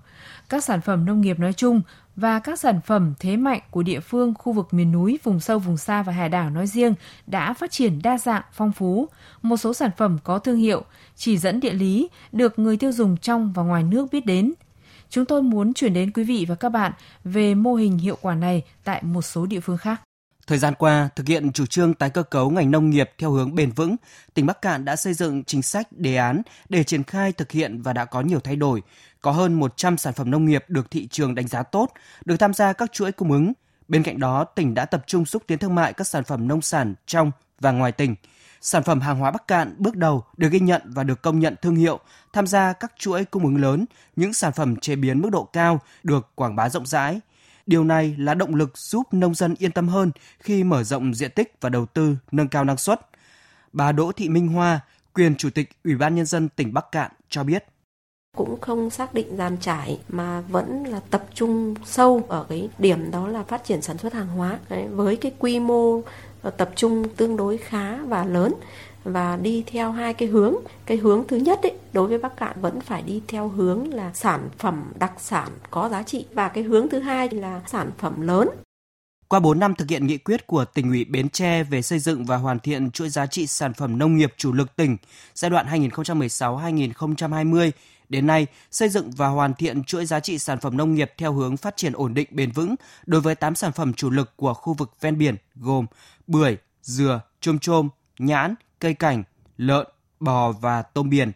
các 0.50 0.63
sản 0.63 0.81
phẩm 0.81 1.06
nông 1.06 1.22
nghiệp 1.22 1.39
nói 1.39 1.54
chung 1.54 1.81
và 2.16 2.39
các 2.39 2.60
sản 2.60 2.81
phẩm 2.86 3.13
thế 3.19 3.38
mạnh 3.38 3.62
của 3.69 3.83
địa 3.83 4.00
phương 4.00 4.33
khu 4.39 4.54
vực 4.54 4.74
miền 4.74 4.92
núi, 4.92 5.19
vùng 5.24 5.39
sâu, 5.39 5.60
vùng 5.60 5.78
xa 5.78 6.04
và 6.04 6.13
hải 6.13 6.30
đảo 6.30 6.50
nói 6.50 6.68
riêng 6.68 6.94
đã 7.28 7.54
phát 7.54 7.72
triển 7.72 8.01
đa 8.04 8.18
dạng, 8.18 8.44
phong 8.54 8.72
phú. 8.72 9.07
Một 9.42 9.57
số 9.57 9.74
sản 9.74 9.92
phẩm 9.98 10.18
có 10.24 10.39
thương 10.39 10.57
hiệu, 10.57 10.84
chỉ 11.16 11.38
dẫn 11.38 11.60
địa 11.60 11.74
lý, 11.74 12.10
được 12.31 12.60
người 12.60 12.77
tiêu 12.77 12.92
dùng 12.92 13.18
trong 13.18 13.54
và 13.54 13.63
ngoài 13.63 13.84
nước 13.84 14.07
biết 14.12 14.25
đến. 14.25 14.54
Chúng 15.10 15.25
tôi 15.25 15.42
muốn 15.42 15.74
chuyển 15.74 15.94
đến 15.94 16.12
quý 16.12 16.24
vị 16.24 16.45
và 16.50 16.56
các 16.56 16.69
bạn 16.69 16.92
về 17.24 17.56
mô 17.56 17.75
hình 17.75 17.98
hiệu 17.98 18.18
quả 18.22 18.36
này 18.36 18.63
tại 18.84 19.04
một 19.04 19.22
số 19.22 19.45
địa 19.45 19.60
phương 19.60 19.77
khác. 19.77 20.01
Thời 20.51 20.57
gian 20.57 20.74
qua, 20.75 21.09
thực 21.15 21.27
hiện 21.27 21.51
chủ 21.51 21.65
trương 21.65 21.94
tái 21.94 22.09
cơ 22.09 22.24
cấu 22.24 22.50
ngành 22.50 22.71
nông 22.71 22.89
nghiệp 22.89 23.12
theo 23.18 23.31
hướng 23.31 23.56
bền 23.56 23.71
vững, 23.71 23.95
tỉnh 24.33 24.45
Bắc 24.45 24.62
Cạn 24.62 24.86
đã 24.86 24.95
xây 24.95 25.13
dựng 25.13 25.44
chính 25.44 25.62
sách 25.62 25.88
đề 25.92 26.15
án 26.15 26.42
để 26.69 26.83
triển 26.83 27.03
khai 27.03 27.31
thực 27.31 27.51
hiện 27.51 27.81
và 27.81 27.94
đã 27.94 28.06
có 28.06 28.21
nhiều 28.21 28.39
thay 28.39 28.56
đổi. 28.56 28.81
Có 29.21 29.31
hơn 29.31 29.53
100 29.53 29.98
sản 29.98 30.13
phẩm 30.13 30.31
nông 30.31 30.45
nghiệp 30.45 30.65
được 30.68 30.92
thị 30.92 31.07
trường 31.07 31.36
đánh 31.36 31.48
giá 31.48 31.63
tốt, 31.63 31.89
được 32.25 32.38
tham 32.38 32.53
gia 32.53 32.74
các 32.74 32.92
chuỗi 32.92 33.12
cung 33.12 33.31
ứng. 33.31 33.53
Bên 33.88 34.03
cạnh 34.03 34.19
đó, 34.19 34.44
tỉnh 34.44 34.74
đã 34.74 34.86
tập 34.86 35.03
trung 35.07 35.25
xúc 35.25 35.44
tiến 35.48 35.57
thương 35.57 35.75
mại 35.75 35.94
các 35.94 36.07
sản 36.07 36.24
phẩm 36.24 36.48
nông 36.48 36.62
sản 36.62 36.95
trong 37.06 37.31
và 37.59 37.71
ngoài 37.71 37.92
tỉnh. 37.92 38.15
Sản 38.62 38.83
phẩm 38.83 39.01
hàng 39.01 39.19
hóa 39.19 39.31
Bắc 39.31 39.48
Cạn 39.48 39.75
bước 39.77 39.95
đầu 39.95 40.24
được 40.38 40.50
ghi 40.51 40.59
nhận 40.59 40.81
và 40.86 41.03
được 41.03 41.21
công 41.21 41.39
nhận 41.39 41.56
thương 41.62 41.75
hiệu, 41.75 42.00
tham 42.33 42.48
gia 42.48 42.74
các 42.74 42.94
chuỗi 43.00 43.25
cung 43.25 43.44
ứng 43.44 43.62
lớn, 43.62 43.86
những 44.15 44.33
sản 44.33 44.53
phẩm 44.53 44.75
chế 44.75 44.95
biến 44.95 45.21
mức 45.21 45.30
độ 45.31 45.44
cao 45.44 45.80
được 46.03 46.31
quảng 46.36 46.56
bá 46.56 46.69
rộng 46.69 46.86
rãi, 46.86 47.19
Điều 47.71 47.83
này 47.83 48.15
là 48.18 48.33
động 48.33 48.56
lực 48.56 48.77
giúp 48.77 49.13
nông 49.13 49.35
dân 49.35 49.56
yên 49.59 49.71
tâm 49.71 49.88
hơn 49.88 50.12
khi 50.39 50.63
mở 50.63 50.83
rộng 50.83 51.13
diện 51.13 51.31
tích 51.31 51.53
và 51.62 51.69
đầu 51.69 51.85
tư 51.85 52.15
nâng 52.31 52.47
cao 52.47 52.63
năng 52.63 52.77
suất. 52.77 53.00
Bà 53.73 53.91
Đỗ 53.91 54.12
Thị 54.12 54.29
Minh 54.29 54.47
Hoa, 54.47 54.79
quyền 55.13 55.35
chủ 55.35 55.50
tịch 55.50 55.69
Ủy 55.83 55.95
ban 55.95 56.15
nhân 56.15 56.25
dân 56.25 56.50
tỉnh 56.50 56.73
Bắc 56.73 56.85
Cạn 56.91 57.12
cho 57.29 57.44
biết 57.44 57.65
cũng 58.38 58.62
không 58.62 58.89
xác 58.89 59.13
định 59.13 59.38
giàn 59.38 59.57
trải 59.57 60.00
mà 60.09 60.41
vẫn 60.41 60.83
là 60.83 61.00
tập 61.09 61.23
trung 61.33 61.75
sâu 61.85 62.25
ở 62.27 62.45
cái 62.50 62.69
điểm 62.79 63.12
đó 63.12 63.27
là 63.27 63.44
phát 63.44 63.63
triển 63.63 63.81
sản 63.81 63.97
xuất 63.97 64.13
hàng 64.13 64.27
hóa 64.27 64.59
Đấy, 64.69 64.88
với 64.88 65.15
cái 65.15 65.31
quy 65.39 65.59
mô 65.59 66.01
tập 66.57 66.69
trung 66.75 67.09
tương 67.17 67.38
đối 67.38 67.57
khá 67.57 67.97
và 67.97 68.25
lớn 68.25 68.53
và 69.03 69.38
đi 69.38 69.63
theo 69.68 69.92
hai 69.92 70.13
cái 70.13 70.27
hướng. 70.27 70.56
Cái 70.86 70.98
hướng 70.98 71.27
thứ 71.27 71.38
nhất 71.38 71.59
ấy, 71.63 71.74
đối 71.94 72.07
với 72.07 72.18
Bắc 72.18 72.38
Cạn 72.38 72.62
vẫn 72.62 72.81
phải 72.81 73.01
đi 73.01 73.21
theo 73.27 73.48
hướng 73.48 73.94
là 73.94 74.13
sản 74.13 74.50
phẩm 74.57 74.83
đặc 75.00 75.12
sản 75.18 75.50
có 75.71 75.89
giá 75.89 76.03
trị 76.03 76.25
và 76.33 76.48
cái 76.48 76.63
hướng 76.63 76.89
thứ 76.89 77.00
hai 77.00 77.30
là 77.30 77.62
sản 77.68 77.92
phẩm 77.98 78.21
lớn. 78.21 78.50
Qua 79.27 79.39
4 79.39 79.59
năm 79.59 79.75
thực 79.75 79.89
hiện 79.89 80.07
nghị 80.07 80.18
quyết 80.18 80.48
của 80.48 80.65
tỉnh 80.65 80.89
ủy 80.89 81.06
Bến 81.06 81.30
Tre 81.30 81.63
về 81.63 81.81
xây 81.81 82.00
dựng 82.00 82.25
và 82.25 82.38
hoàn 82.38 82.59
thiện 82.59 82.92
chuỗi 82.92 83.09
giá 83.09 83.25
trị 83.25 83.48
sản 83.48 83.74
phẩm 83.74 83.98
nông 83.98 84.18
nghiệp 84.18 84.33
chủ 84.38 84.53
lực 84.53 84.75
tỉnh 84.75 84.98
giai 85.33 85.51
đoạn 85.51 85.68
2016-2020, 85.68 87.71
đến 88.09 88.27
nay 88.27 88.48
xây 88.71 88.89
dựng 88.89 89.12
và 89.12 89.27
hoàn 89.27 89.53
thiện 89.53 89.83
chuỗi 89.83 90.06
giá 90.06 90.19
trị 90.19 90.39
sản 90.39 90.59
phẩm 90.59 90.77
nông 90.77 90.95
nghiệp 90.95 91.12
theo 91.18 91.33
hướng 91.33 91.57
phát 91.57 91.77
triển 91.77 91.94
ổn 91.94 92.13
định 92.13 92.27
bền 92.31 92.51
vững 92.51 92.75
đối 93.06 93.21
với 93.21 93.36
8 93.36 93.56
sản 93.56 93.71
phẩm 93.71 93.94
chủ 93.94 94.09
lực 94.09 94.33
của 94.36 94.53
khu 94.53 94.74
vực 94.74 94.92
ven 95.01 95.18
biển 95.18 95.36
gồm 95.56 95.86
bưởi, 96.27 96.57
dừa, 96.81 97.21
chôm 97.42 97.59
chôm, 97.59 97.89
nhãn, 98.19 98.56
cây 98.81 98.94
cảnh, 98.94 99.24
lợn, 99.57 99.88
bò 100.19 100.51
và 100.51 100.81
tôm 100.81 101.10
biển. 101.10 101.31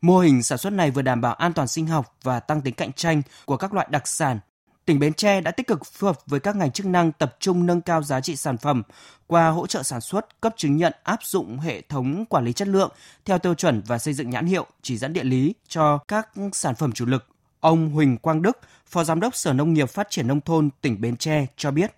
Mô 0.00 0.18
hình 0.18 0.42
sản 0.42 0.58
xuất 0.58 0.72
này 0.72 0.90
vừa 0.90 1.02
đảm 1.02 1.20
bảo 1.20 1.34
an 1.34 1.52
toàn 1.52 1.68
sinh 1.68 1.86
học 1.86 2.16
và 2.22 2.40
tăng 2.40 2.60
tính 2.60 2.74
cạnh 2.74 2.92
tranh 2.92 3.22
của 3.44 3.56
các 3.56 3.74
loại 3.74 3.86
đặc 3.90 4.08
sản. 4.08 4.38
Tỉnh 4.84 4.98
Bến 4.98 5.12
Tre 5.12 5.40
đã 5.40 5.50
tích 5.50 5.66
cực 5.66 5.84
phối 5.84 6.08
hợp 6.08 6.18
với 6.26 6.40
các 6.40 6.56
ngành 6.56 6.72
chức 6.72 6.86
năng 6.86 7.12
tập 7.12 7.36
trung 7.40 7.66
nâng 7.66 7.80
cao 7.80 8.02
giá 8.02 8.20
trị 8.20 8.36
sản 8.36 8.58
phẩm 8.58 8.82
qua 9.26 9.48
hỗ 9.48 9.66
trợ 9.66 9.82
sản 9.82 10.00
xuất, 10.00 10.40
cấp 10.40 10.54
chứng 10.56 10.76
nhận 10.76 10.92
áp 11.02 11.18
dụng 11.22 11.58
hệ 11.58 11.80
thống 11.80 12.24
quản 12.26 12.44
lý 12.44 12.52
chất 12.52 12.68
lượng 12.68 12.90
theo 13.24 13.38
tiêu 13.38 13.54
chuẩn 13.54 13.82
và 13.86 13.98
xây 13.98 14.14
dựng 14.14 14.30
nhãn 14.30 14.46
hiệu, 14.46 14.66
chỉ 14.82 14.98
dẫn 14.98 15.12
địa 15.12 15.24
lý 15.24 15.54
cho 15.68 15.98
các 16.08 16.28
sản 16.52 16.74
phẩm 16.74 16.92
chủ 16.92 17.06
lực. 17.06 17.26
Ông 17.60 17.90
Huỳnh 17.90 18.16
Quang 18.16 18.42
Đức, 18.42 18.58
Phó 18.86 19.04
Giám 19.04 19.20
đốc 19.20 19.36
Sở 19.36 19.52
Nông 19.52 19.74
nghiệp 19.74 19.90
Phát 19.90 20.10
triển 20.10 20.28
Nông 20.28 20.40
thôn 20.40 20.70
tỉnh 20.80 21.00
Bến 21.00 21.16
Tre 21.16 21.46
cho 21.56 21.70
biết. 21.70 21.96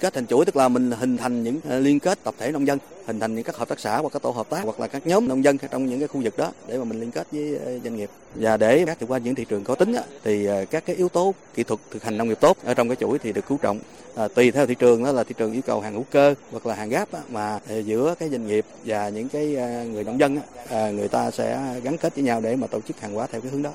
Kết 0.00 0.14
thành 0.14 0.26
chuỗi 0.26 0.44
tức 0.44 0.56
là 0.56 0.68
mình 0.68 0.90
hình 0.90 1.16
thành 1.16 1.44
những 1.44 1.60
ờ, 1.68 1.78
liên 1.78 2.00
kết 2.00 2.18
tập 2.24 2.34
thể 2.38 2.52
nông 2.52 2.66
dân, 2.66 2.78
hình 3.06 3.20
thành 3.20 3.34
những 3.34 3.44
các 3.44 3.56
hợp 3.56 3.68
tác 3.68 3.80
xã 3.80 3.98
hoặc 3.98 4.12
các 4.12 4.22
tổ 4.22 4.30
hợp 4.30 4.50
tác 4.50 4.60
hoặc 4.64 4.80
là 4.80 4.86
các 4.86 5.06
nhóm 5.06 5.28
nông 5.28 5.44
dân 5.44 5.58
trong 5.58 5.86
những 5.86 5.98
cái 5.98 6.08
khu 6.08 6.20
vực 6.24 6.36
đó 6.36 6.52
để 6.68 6.78
mà 6.78 6.84
mình 6.84 7.00
liên 7.00 7.10
kết 7.10 7.26
với 7.32 7.56
ờ, 7.56 7.78
doanh 7.84 7.96
nghiệp. 7.96 8.10
Và 8.34 8.56
để 8.56 8.84
các 8.86 8.98
qua 9.08 9.18
những 9.18 9.34
thị 9.34 9.44
trường 9.48 9.64
có 9.64 9.74
tính 9.74 9.94
thì 10.24 10.46
ờ, 10.46 10.64
các 10.64 10.86
cái 10.86 10.96
yếu 10.96 11.08
tố 11.08 11.34
kỹ 11.54 11.62
thuật 11.62 11.80
thực 11.90 12.02
hành 12.02 12.18
nông 12.18 12.28
nghiệp 12.28 12.38
tốt 12.40 12.56
ở 12.64 12.74
trong 12.74 12.88
cái 12.88 12.96
chuỗi 12.96 13.18
thì 13.18 13.32
được 13.32 13.44
chú 13.48 13.56
trọng. 13.56 13.78
À, 14.14 14.28
tùy 14.28 14.50
theo 14.50 14.66
thị 14.66 14.74
trường 14.78 15.04
đó 15.04 15.12
là 15.12 15.24
thị 15.24 15.34
trường 15.38 15.52
yêu 15.52 15.62
cầu 15.66 15.80
hàng 15.80 15.92
hữu 15.92 16.04
cơ 16.10 16.34
hoặc 16.50 16.66
là 16.66 16.74
hàng 16.74 16.88
gáp 16.88 17.08
mà 17.30 17.60
giữa 17.84 18.14
cái 18.18 18.28
doanh 18.28 18.46
nghiệp 18.46 18.64
và 18.84 19.08
những 19.08 19.28
cái 19.28 19.46
người 19.92 20.04
nông 20.04 20.20
dân 20.20 20.38
người 20.70 21.08
ta 21.08 21.30
sẽ 21.30 21.80
gắn 21.82 21.98
kết 21.98 22.14
với 22.14 22.24
nhau 22.24 22.40
để 22.40 22.56
mà 22.56 22.66
tổ 22.66 22.80
chức 22.80 23.00
hàng 23.00 23.14
hóa 23.14 23.26
theo 23.26 23.40
cái 23.40 23.50
hướng 23.50 23.62
đó. 23.62 23.70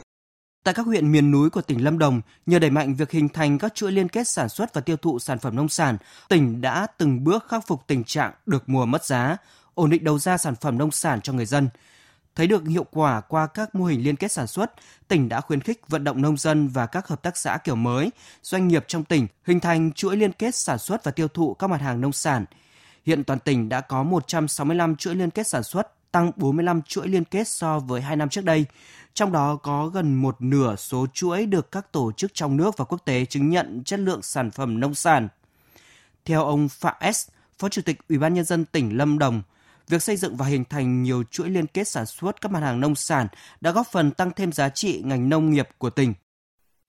Tại 0.64 0.74
các 0.74 0.86
huyện 0.86 1.12
miền 1.12 1.32
núi 1.32 1.50
của 1.50 1.62
tỉnh 1.62 1.84
Lâm 1.84 2.00
Đồng, 2.00 2.22
nhờ 2.46 2.60
đẩy 2.60 2.70
mạnh 2.70 2.96
việc 2.96 3.12
hình 3.12 3.30
thành 3.30 3.58
các 3.58 3.76
chuỗi 3.76 3.92
liên 3.92 4.10
kết 4.10 4.28
sản 4.28 4.50
xuất 4.50 4.74
và 4.74 4.82
tiêu 4.82 4.98
thụ 4.98 5.20
sản 5.20 5.40
phẩm 5.40 5.56
nông 5.56 5.70
sản, 5.70 5.98
tỉnh 6.30 6.62
đã 6.62 6.88
từng 6.98 7.24
bước 7.24 7.46
khắc 7.48 7.68
phục 7.68 7.88
tình 7.88 8.04
trạng 8.04 8.34
được 8.46 8.70
mùa 8.70 8.86
mất 8.86 9.06
giá, 9.06 9.38
ổn 9.74 9.90
định 9.90 10.04
đầu 10.04 10.20
ra 10.20 10.38
sản 10.38 10.56
phẩm 10.56 10.78
nông 10.78 10.92
sản 10.92 11.22
cho 11.22 11.34
người 11.34 11.46
dân. 11.46 11.70
Thấy 12.36 12.48
được 12.48 12.68
hiệu 12.68 12.86
quả 12.92 13.22
qua 13.22 13.48
các 13.48 13.76
mô 13.76 13.86
hình 13.86 14.04
liên 14.04 14.16
kết 14.16 14.32
sản 14.32 14.48
xuất, 14.48 14.74
tỉnh 15.08 15.30
đã 15.30 15.42
khuyến 15.42 15.62
khích 15.62 15.88
vận 15.88 16.04
động 16.04 16.22
nông 16.22 16.38
dân 16.38 16.68
và 16.68 16.86
các 16.86 17.08
hợp 17.08 17.22
tác 17.22 17.38
xã 17.38 17.58
kiểu 17.58 17.76
mới, 17.76 18.12
doanh 18.42 18.68
nghiệp 18.68 18.86
trong 18.88 19.04
tỉnh 19.04 19.28
hình 19.44 19.60
thành 19.60 19.92
chuỗi 19.92 20.18
liên 20.18 20.32
kết 20.32 20.56
sản 20.56 20.78
xuất 20.78 21.04
và 21.04 21.12
tiêu 21.12 21.28
thụ 21.28 21.54
các 21.54 21.70
mặt 21.70 21.82
hàng 21.82 22.02
nông 22.02 22.14
sản. 22.14 22.46
Hiện 23.06 23.24
toàn 23.24 23.40
tỉnh 23.40 23.70
đã 23.70 23.82
có 23.82 24.04
165 24.04 24.96
chuỗi 24.96 25.16
liên 25.16 25.30
kết 25.30 25.48
sản 25.48 25.64
xuất, 25.64 25.99
tăng 26.12 26.32
45 26.36 26.82
chuỗi 26.82 27.08
liên 27.08 27.24
kết 27.24 27.48
so 27.48 27.80
với 27.80 28.02
2 28.02 28.16
năm 28.16 28.30
trước 28.30 28.46
đây 28.46 28.66
trong 29.14 29.32
đó 29.32 29.56
có 29.56 29.88
gần 29.88 30.16
một 30.16 30.36
nửa 30.40 30.76
số 30.76 31.08
chuỗi 31.14 31.46
được 31.46 31.72
các 31.72 31.92
tổ 31.92 32.12
chức 32.12 32.32
trong 32.34 32.58
nước 32.58 32.78
và 32.78 32.86
quốc 32.86 33.06
tế 33.06 33.26
chứng 33.26 33.50
nhận 33.50 33.84
chất 33.84 34.00
lượng 34.00 34.22
sản 34.22 34.52
phẩm 34.52 34.80
nông 34.80 34.94
sản. 34.94 35.28
Theo 36.26 36.46
ông 36.46 36.70
Phạm 36.70 37.14
S, 37.14 37.28
Phó 37.60 37.70
Chủ 37.70 37.82
tịch 37.82 37.98
Ủy 38.10 38.18
ban 38.18 38.34
nhân 38.34 38.46
dân 38.46 38.66
tỉnh 38.66 38.98
Lâm 38.98 39.20
Đồng, 39.20 39.42
việc 39.88 40.04
xây 40.04 40.16
dựng 40.18 40.38
và 40.38 40.46
hình 40.46 40.64
thành 40.70 41.04
nhiều 41.04 41.24
chuỗi 41.32 41.50
liên 41.50 41.68
kết 41.68 41.88
sản 41.88 42.06
xuất 42.06 42.42
các 42.42 42.52
mặt 42.52 42.60
hàng 42.60 42.80
nông 42.80 42.96
sản 42.96 43.28
đã 43.62 43.72
góp 43.72 43.88
phần 43.92 44.12
tăng 44.12 44.32
thêm 44.32 44.52
giá 44.52 44.70
trị 44.70 45.02
ngành 45.06 45.30
nông 45.30 45.50
nghiệp 45.50 45.70
của 45.78 45.90
tỉnh. 45.90 46.14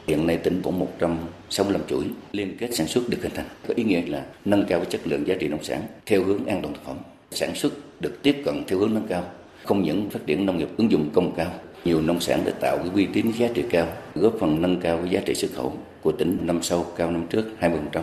Hiện 0.06 0.26
nay 0.26 0.36
tỉnh 0.36 0.62
có 0.64 0.70
165 0.70 1.86
chuỗi 1.88 2.04
liên 2.32 2.56
kết 2.58 2.70
sản 2.72 2.86
xuất 2.86 3.08
được 3.08 3.18
hình 3.22 3.34
thành, 3.34 3.48
có 3.68 3.74
ý 3.76 3.84
nghĩa 3.84 4.02
là 4.06 4.26
nâng 4.44 4.66
cao 4.68 4.84
chất 4.84 5.06
lượng 5.06 5.26
giá 5.26 5.34
trị 5.40 5.48
nông 5.48 5.64
sản 5.64 5.86
theo 6.06 6.24
hướng 6.24 6.46
an 6.46 6.62
toàn 6.62 6.74
thực 6.74 6.84
phẩm. 6.84 6.96
Sản 7.30 7.54
xuất 7.54 7.72
được 8.00 8.18
tiếp 8.22 8.42
cận 8.44 8.64
theo 8.68 8.78
hướng 8.78 8.94
nâng 8.94 9.06
cao, 9.08 9.24
không 9.64 9.82
những 9.82 10.10
phát 10.10 10.20
triển 10.26 10.46
nông 10.46 10.58
nghiệp 10.58 10.68
ứng 10.76 10.90
dụng 10.90 11.10
công 11.14 11.34
cao 11.36 11.52
nhiều 11.84 12.00
nông 12.00 12.20
sản 12.20 12.42
để 12.44 12.52
tạo 12.60 12.78
cái 12.78 12.90
uy 12.94 13.06
tín 13.06 13.32
giá 13.38 13.48
trị 13.54 13.64
cao, 13.70 13.86
góp 14.14 14.34
phần 14.40 14.62
nâng 14.62 14.80
cao 14.80 14.96
cái 14.96 15.10
giá 15.10 15.20
trị 15.26 15.34
xuất 15.34 15.50
khẩu 15.54 15.76
của 16.02 16.12
tỉnh 16.12 16.38
năm 16.42 16.62
sau 16.62 16.86
cao 16.96 17.10
năm 17.10 17.26
trước 17.30 17.44
20%. 17.60 18.02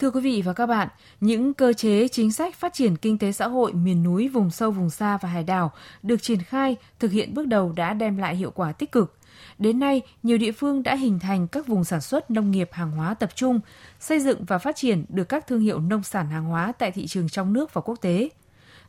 Thưa 0.00 0.10
quý 0.10 0.20
vị 0.20 0.42
và 0.44 0.52
các 0.52 0.66
bạn, 0.66 0.88
những 1.20 1.54
cơ 1.54 1.72
chế 1.72 2.08
chính 2.08 2.32
sách 2.32 2.54
phát 2.54 2.74
triển 2.74 2.96
kinh 2.96 3.18
tế 3.18 3.32
xã 3.32 3.48
hội 3.48 3.72
miền 3.72 4.02
núi, 4.02 4.28
vùng 4.28 4.50
sâu, 4.50 4.70
vùng 4.70 4.90
xa 4.90 5.18
và 5.22 5.28
hải 5.28 5.44
đảo 5.44 5.72
được 6.02 6.22
triển 6.22 6.42
khai, 6.42 6.76
thực 6.98 7.12
hiện 7.12 7.34
bước 7.34 7.46
đầu 7.46 7.72
đã 7.72 7.94
đem 7.94 8.16
lại 8.16 8.36
hiệu 8.36 8.50
quả 8.50 8.72
tích 8.72 8.92
cực. 8.92 9.18
Đến 9.58 9.78
nay, 9.78 10.02
nhiều 10.22 10.38
địa 10.38 10.52
phương 10.52 10.82
đã 10.82 10.94
hình 10.94 11.18
thành 11.18 11.48
các 11.48 11.66
vùng 11.66 11.84
sản 11.84 12.00
xuất 12.00 12.30
nông 12.30 12.50
nghiệp 12.50 12.68
hàng 12.72 12.90
hóa 12.90 13.14
tập 13.14 13.30
trung, 13.34 13.60
xây 14.00 14.20
dựng 14.20 14.44
và 14.44 14.58
phát 14.58 14.76
triển 14.76 15.04
được 15.08 15.28
các 15.28 15.46
thương 15.46 15.60
hiệu 15.60 15.80
nông 15.80 16.02
sản 16.02 16.30
hàng 16.30 16.44
hóa 16.44 16.72
tại 16.78 16.90
thị 16.90 17.06
trường 17.06 17.28
trong 17.28 17.52
nước 17.52 17.74
và 17.74 17.80
quốc 17.80 17.96
tế. 18.00 18.28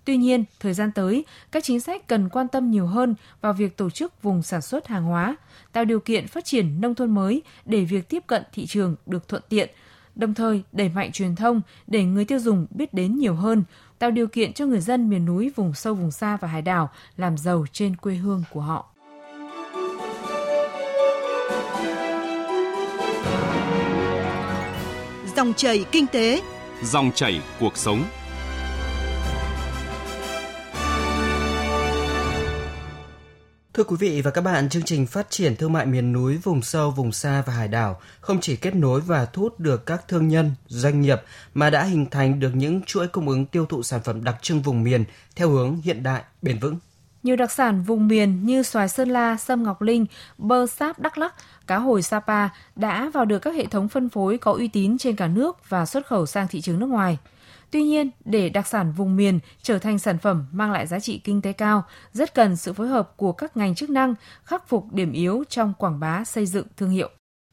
Tuy 0.05 0.17
nhiên, 0.17 0.43
thời 0.59 0.73
gian 0.73 0.91
tới, 0.91 1.25
các 1.51 1.63
chính 1.63 1.79
sách 1.79 2.07
cần 2.07 2.29
quan 2.29 2.47
tâm 2.47 2.71
nhiều 2.71 2.85
hơn 2.85 3.15
vào 3.41 3.53
việc 3.53 3.77
tổ 3.77 3.89
chức 3.89 4.23
vùng 4.23 4.41
sản 4.41 4.61
xuất 4.61 4.87
hàng 4.87 5.03
hóa, 5.03 5.35
tạo 5.71 5.85
điều 5.85 5.99
kiện 5.99 6.27
phát 6.27 6.45
triển 6.45 6.81
nông 6.81 6.95
thôn 6.95 7.15
mới 7.15 7.41
để 7.65 7.85
việc 7.85 8.09
tiếp 8.09 8.23
cận 8.27 8.43
thị 8.53 8.65
trường 8.65 8.95
được 9.05 9.27
thuận 9.27 9.43
tiện, 9.49 9.69
đồng 10.15 10.33
thời 10.33 10.63
đẩy 10.71 10.89
mạnh 10.89 11.11
truyền 11.11 11.35
thông 11.35 11.61
để 11.87 12.03
người 12.03 12.25
tiêu 12.25 12.39
dùng 12.39 12.67
biết 12.69 12.93
đến 12.93 13.15
nhiều 13.15 13.35
hơn, 13.35 13.63
tạo 13.99 14.11
điều 14.11 14.27
kiện 14.27 14.53
cho 14.53 14.65
người 14.65 14.81
dân 14.81 15.09
miền 15.09 15.25
núi, 15.25 15.51
vùng 15.55 15.73
sâu, 15.73 15.93
vùng 15.93 16.11
xa 16.11 16.37
và 16.37 16.47
hải 16.47 16.61
đảo 16.61 16.89
làm 17.17 17.37
giàu 17.37 17.65
trên 17.71 17.95
quê 17.95 18.15
hương 18.15 18.43
của 18.53 18.61
họ. 18.61 18.85
Dòng 25.35 25.53
chảy 25.53 25.85
kinh 25.91 26.07
tế, 26.07 26.41
dòng 26.83 27.11
chảy 27.15 27.41
cuộc 27.59 27.77
sống. 27.77 28.03
Thưa 33.79 33.85
quý 33.85 33.95
vị 33.99 34.21
và 34.21 34.31
các 34.31 34.41
bạn, 34.41 34.69
chương 34.69 34.83
trình 34.83 35.07
phát 35.07 35.29
triển 35.29 35.55
thương 35.55 35.73
mại 35.73 35.85
miền 35.85 36.13
núi, 36.13 36.37
vùng 36.37 36.61
sâu, 36.61 36.91
vùng 36.91 37.11
xa 37.11 37.43
và 37.45 37.53
hải 37.53 37.67
đảo 37.67 37.99
không 38.21 38.39
chỉ 38.41 38.55
kết 38.55 38.75
nối 38.75 39.01
và 39.01 39.25
thu 39.25 39.41
hút 39.41 39.59
được 39.59 39.85
các 39.85 40.07
thương 40.07 40.27
nhân, 40.27 40.51
doanh 40.67 41.01
nghiệp 41.01 41.21
mà 41.53 41.69
đã 41.69 41.83
hình 41.83 42.05
thành 42.09 42.39
được 42.39 42.51
những 42.55 42.81
chuỗi 42.81 43.07
cung 43.07 43.29
ứng 43.29 43.45
tiêu 43.45 43.65
thụ 43.65 43.83
sản 43.83 44.01
phẩm 44.03 44.23
đặc 44.23 44.35
trưng 44.41 44.61
vùng 44.61 44.83
miền 44.83 45.03
theo 45.35 45.49
hướng 45.49 45.81
hiện 45.83 46.03
đại, 46.03 46.23
bền 46.41 46.59
vững. 46.59 46.77
Nhiều 47.23 47.35
đặc 47.35 47.51
sản 47.51 47.83
vùng 47.83 48.07
miền 48.07 48.45
như 48.45 48.63
xoài 48.63 48.89
Sơn 48.89 49.09
La, 49.09 49.37
sâm 49.37 49.63
Ngọc 49.63 49.81
Linh, 49.81 50.05
bơ 50.37 50.67
sáp 50.67 50.99
Đắk 50.99 51.17
lắc, 51.17 51.35
cá 51.67 51.77
hồi 51.77 52.01
Sapa 52.01 52.49
đã 52.75 53.09
vào 53.13 53.25
được 53.25 53.39
các 53.39 53.55
hệ 53.55 53.65
thống 53.65 53.89
phân 53.89 54.09
phối 54.09 54.37
có 54.37 54.51
uy 54.51 54.67
tín 54.67 54.97
trên 54.97 55.15
cả 55.15 55.27
nước 55.27 55.69
và 55.69 55.85
xuất 55.85 56.07
khẩu 56.07 56.25
sang 56.25 56.47
thị 56.47 56.61
trường 56.61 56.79
nước 56.79 56.89
ngoài. 56.89 57.17
Tuy 57.71 57.83
nhiên, 57.83 58.09
để 58.25 58.49
đặc 58.49 58.67
sản 58.67 58.91
vùng 58.91 59.15
miền 59.15 59.39
trở 59.61 59.79
thành 59.79 59.99
sản 59.99 60.17
phẩm 60.17 60.45
mang 60.51 60.71
lại 60.71 60.87
giá 60.87 60.99
trị 60.99 61.21
kinh 61.23 61.41
tế 61.41 61.53
cao, 61.53 61.83
rất 62.13 62.33
cần 62.33 62.55
sự 62.55 62.73
phối 62.73 62.87
hợp 62.87 63.13
của 63.17 63.31
các 63.31 63.57
ngành 63.57 63.75
chức 63.75 63.89
năng 63.89 64.15
khắc 64.43 64.69
phục 64.69 64.93
điểm 64.93 65.11
yếu 65.11 65.43
trong 65.49 65.73
quảng 65.77 65.99
bá 65.99 66.23
xây 66.23 66.45
dựng 66.45 66.67
thương 66.77 66.89
hiệu. 66.89 67.09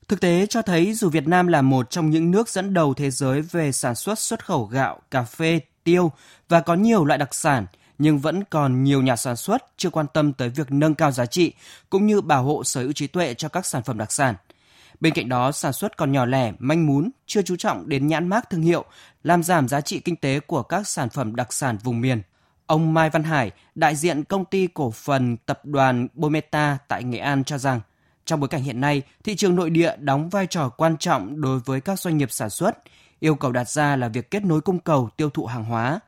Thực 0.08 0.20
tế 0.20 0.46
cho 0.46 0.62
thấy 0.62 0.92
dù 0.92 1.08
Việt 1.08 1.28
Nam 1.28 1.46
là 1.46 1.62
một 1.62 1.90
trong 1.90 2.11
những 2.11 2.30
nước 2.30 2.49
dẫn 2.49 2.75
đầu 2.75 2.94
thế 2.94 3.11
giới 3.11 3.42
về 3.42 3.73
sản 3.73 3.94
xuất 3.94 4.18
xuất 4.18 4.44
khẩu 4.44 4.64
gạo, 4.64 5.00
cà 5.11 5.23
phê, 5.23 5.61
tiêu 5.85 6.12
và 6.49 6.61
có 6.61 6.75
nhiều 6.75 7.04
loại 7.04 7.18
đặc 7.18 7.35
sản, 7.35 7.66
nhưng 7.99 8.18
vẫn 8.18 8.44
còn 8.44 8.85
nhiều 8.85 9.02
nhà 9.02 9.16
sản 9.16 9.37
xuất 9.37 9.64
chưa 9.76 9.90
quan 9.90 10.06
tâm 10.14 10.32
tới 10.32 10.49
việc 10.49 10.73
nâng 10.73 10.94
cao 10.94 11.11
giá 11.11 11.26
trị 11.26 11.52
cũng 11.90 12.06
như 12.06 12.20
bảo 12.20 12.42
hộ 12.42 12.64
sở 12.64 12.82
hữu 12.82 12.92
trí 12.92 13.06
tuệ 13.06 13.35
cho 13.35 13.49
các 13.49 13.66
sản 13.66 13.82
phẩm 13.82 13.99
đặc 13.99 14.12
sản. 14.12 14.35
Bên 15.00 15.15
cạnh 15.15 15.29
đó, 15.29 15.53
sản 15.53 15.73
xuất 15.73 15.97
còn 15.97 16.12
nhỏ 16.12 16.26
lẻ, 16.26 16.53
manh 16.59 16.87
mún, 16.87 17.11
chưa 17.26 17.43
chú 17.43 17.57
trọng 17.57 17.88
đến 17.88 18.07
nhãn 18.07 18.29
mác 18.29 18.50
thương 18.50 18.62
hiệu, 18.62 18.85
làm 19.23 19.43
giảm 19.43 19.69
giá 19.69 19.81
trị 19.81 20.00
kinh 20.00 20.17
tế 20.17 20.41
của 20.41 20.62
các 20.62 20.88
sản 20.88 21.09
phẩm 21.09 21.37
đặc 21.37 21.53
sản 21.53 21.79
vùng 21.83 22.00
miền. 22.00 22.23
Ông 22.67 22.95
Mai 22.95 23.11
Văn 23.11 23.23
Hải, 23.23 23.50
đại 23.75 23.97
diện 23.97 24.25
công 24.25 24.45
ty 24.45 24.67
cổ 24.75 24.91
phần 24.91 25.37
tập 25.37 25.61
đoàn 25.65 26.09
Bometa 26.15 26.79
tại 26.88 27.05
Nghệ 27.05 27.19
An 27.19 27.45
cho 27.45 27.59
rằng, 27.59 27.81
trong 28.25 28.41
bối 28.41 28.49
cảnh 28.49 28.62
hiện 28.62 28.81
nay, 28.81 29.03
thị 29.25 29.37
trường 29.37 29.57
nội 29.57 29.71
địa 29.71 29.97
đóng 29.99 30.29
vai 30.29 30.47
trò 30.47 30.69
quan 30.69 30.97
trọng 30.97 31.41
đối 31.41 31.59
với 31.59 31.81
các 31.81 32.00
doanh 32.00 32.17
nghiệp 32.17 32.31
sản 32.31 32.50
xuất. 32.50 32.79
Yêu 33.21 33.35
cầu 33.35 33.53
đặt 33.53 33.69
ra 33.69 33.97
là 33.97 34.09
việc 34.09 34.31
kết 34.31 34.45
nối 34.45 34.61
cung 34.61 34.79
cầu 34.79 35.09
tiêu 35.17 35.31
thụ 35.31 35.47
hàng 35.47 35.65
hóa. 35.65 36.00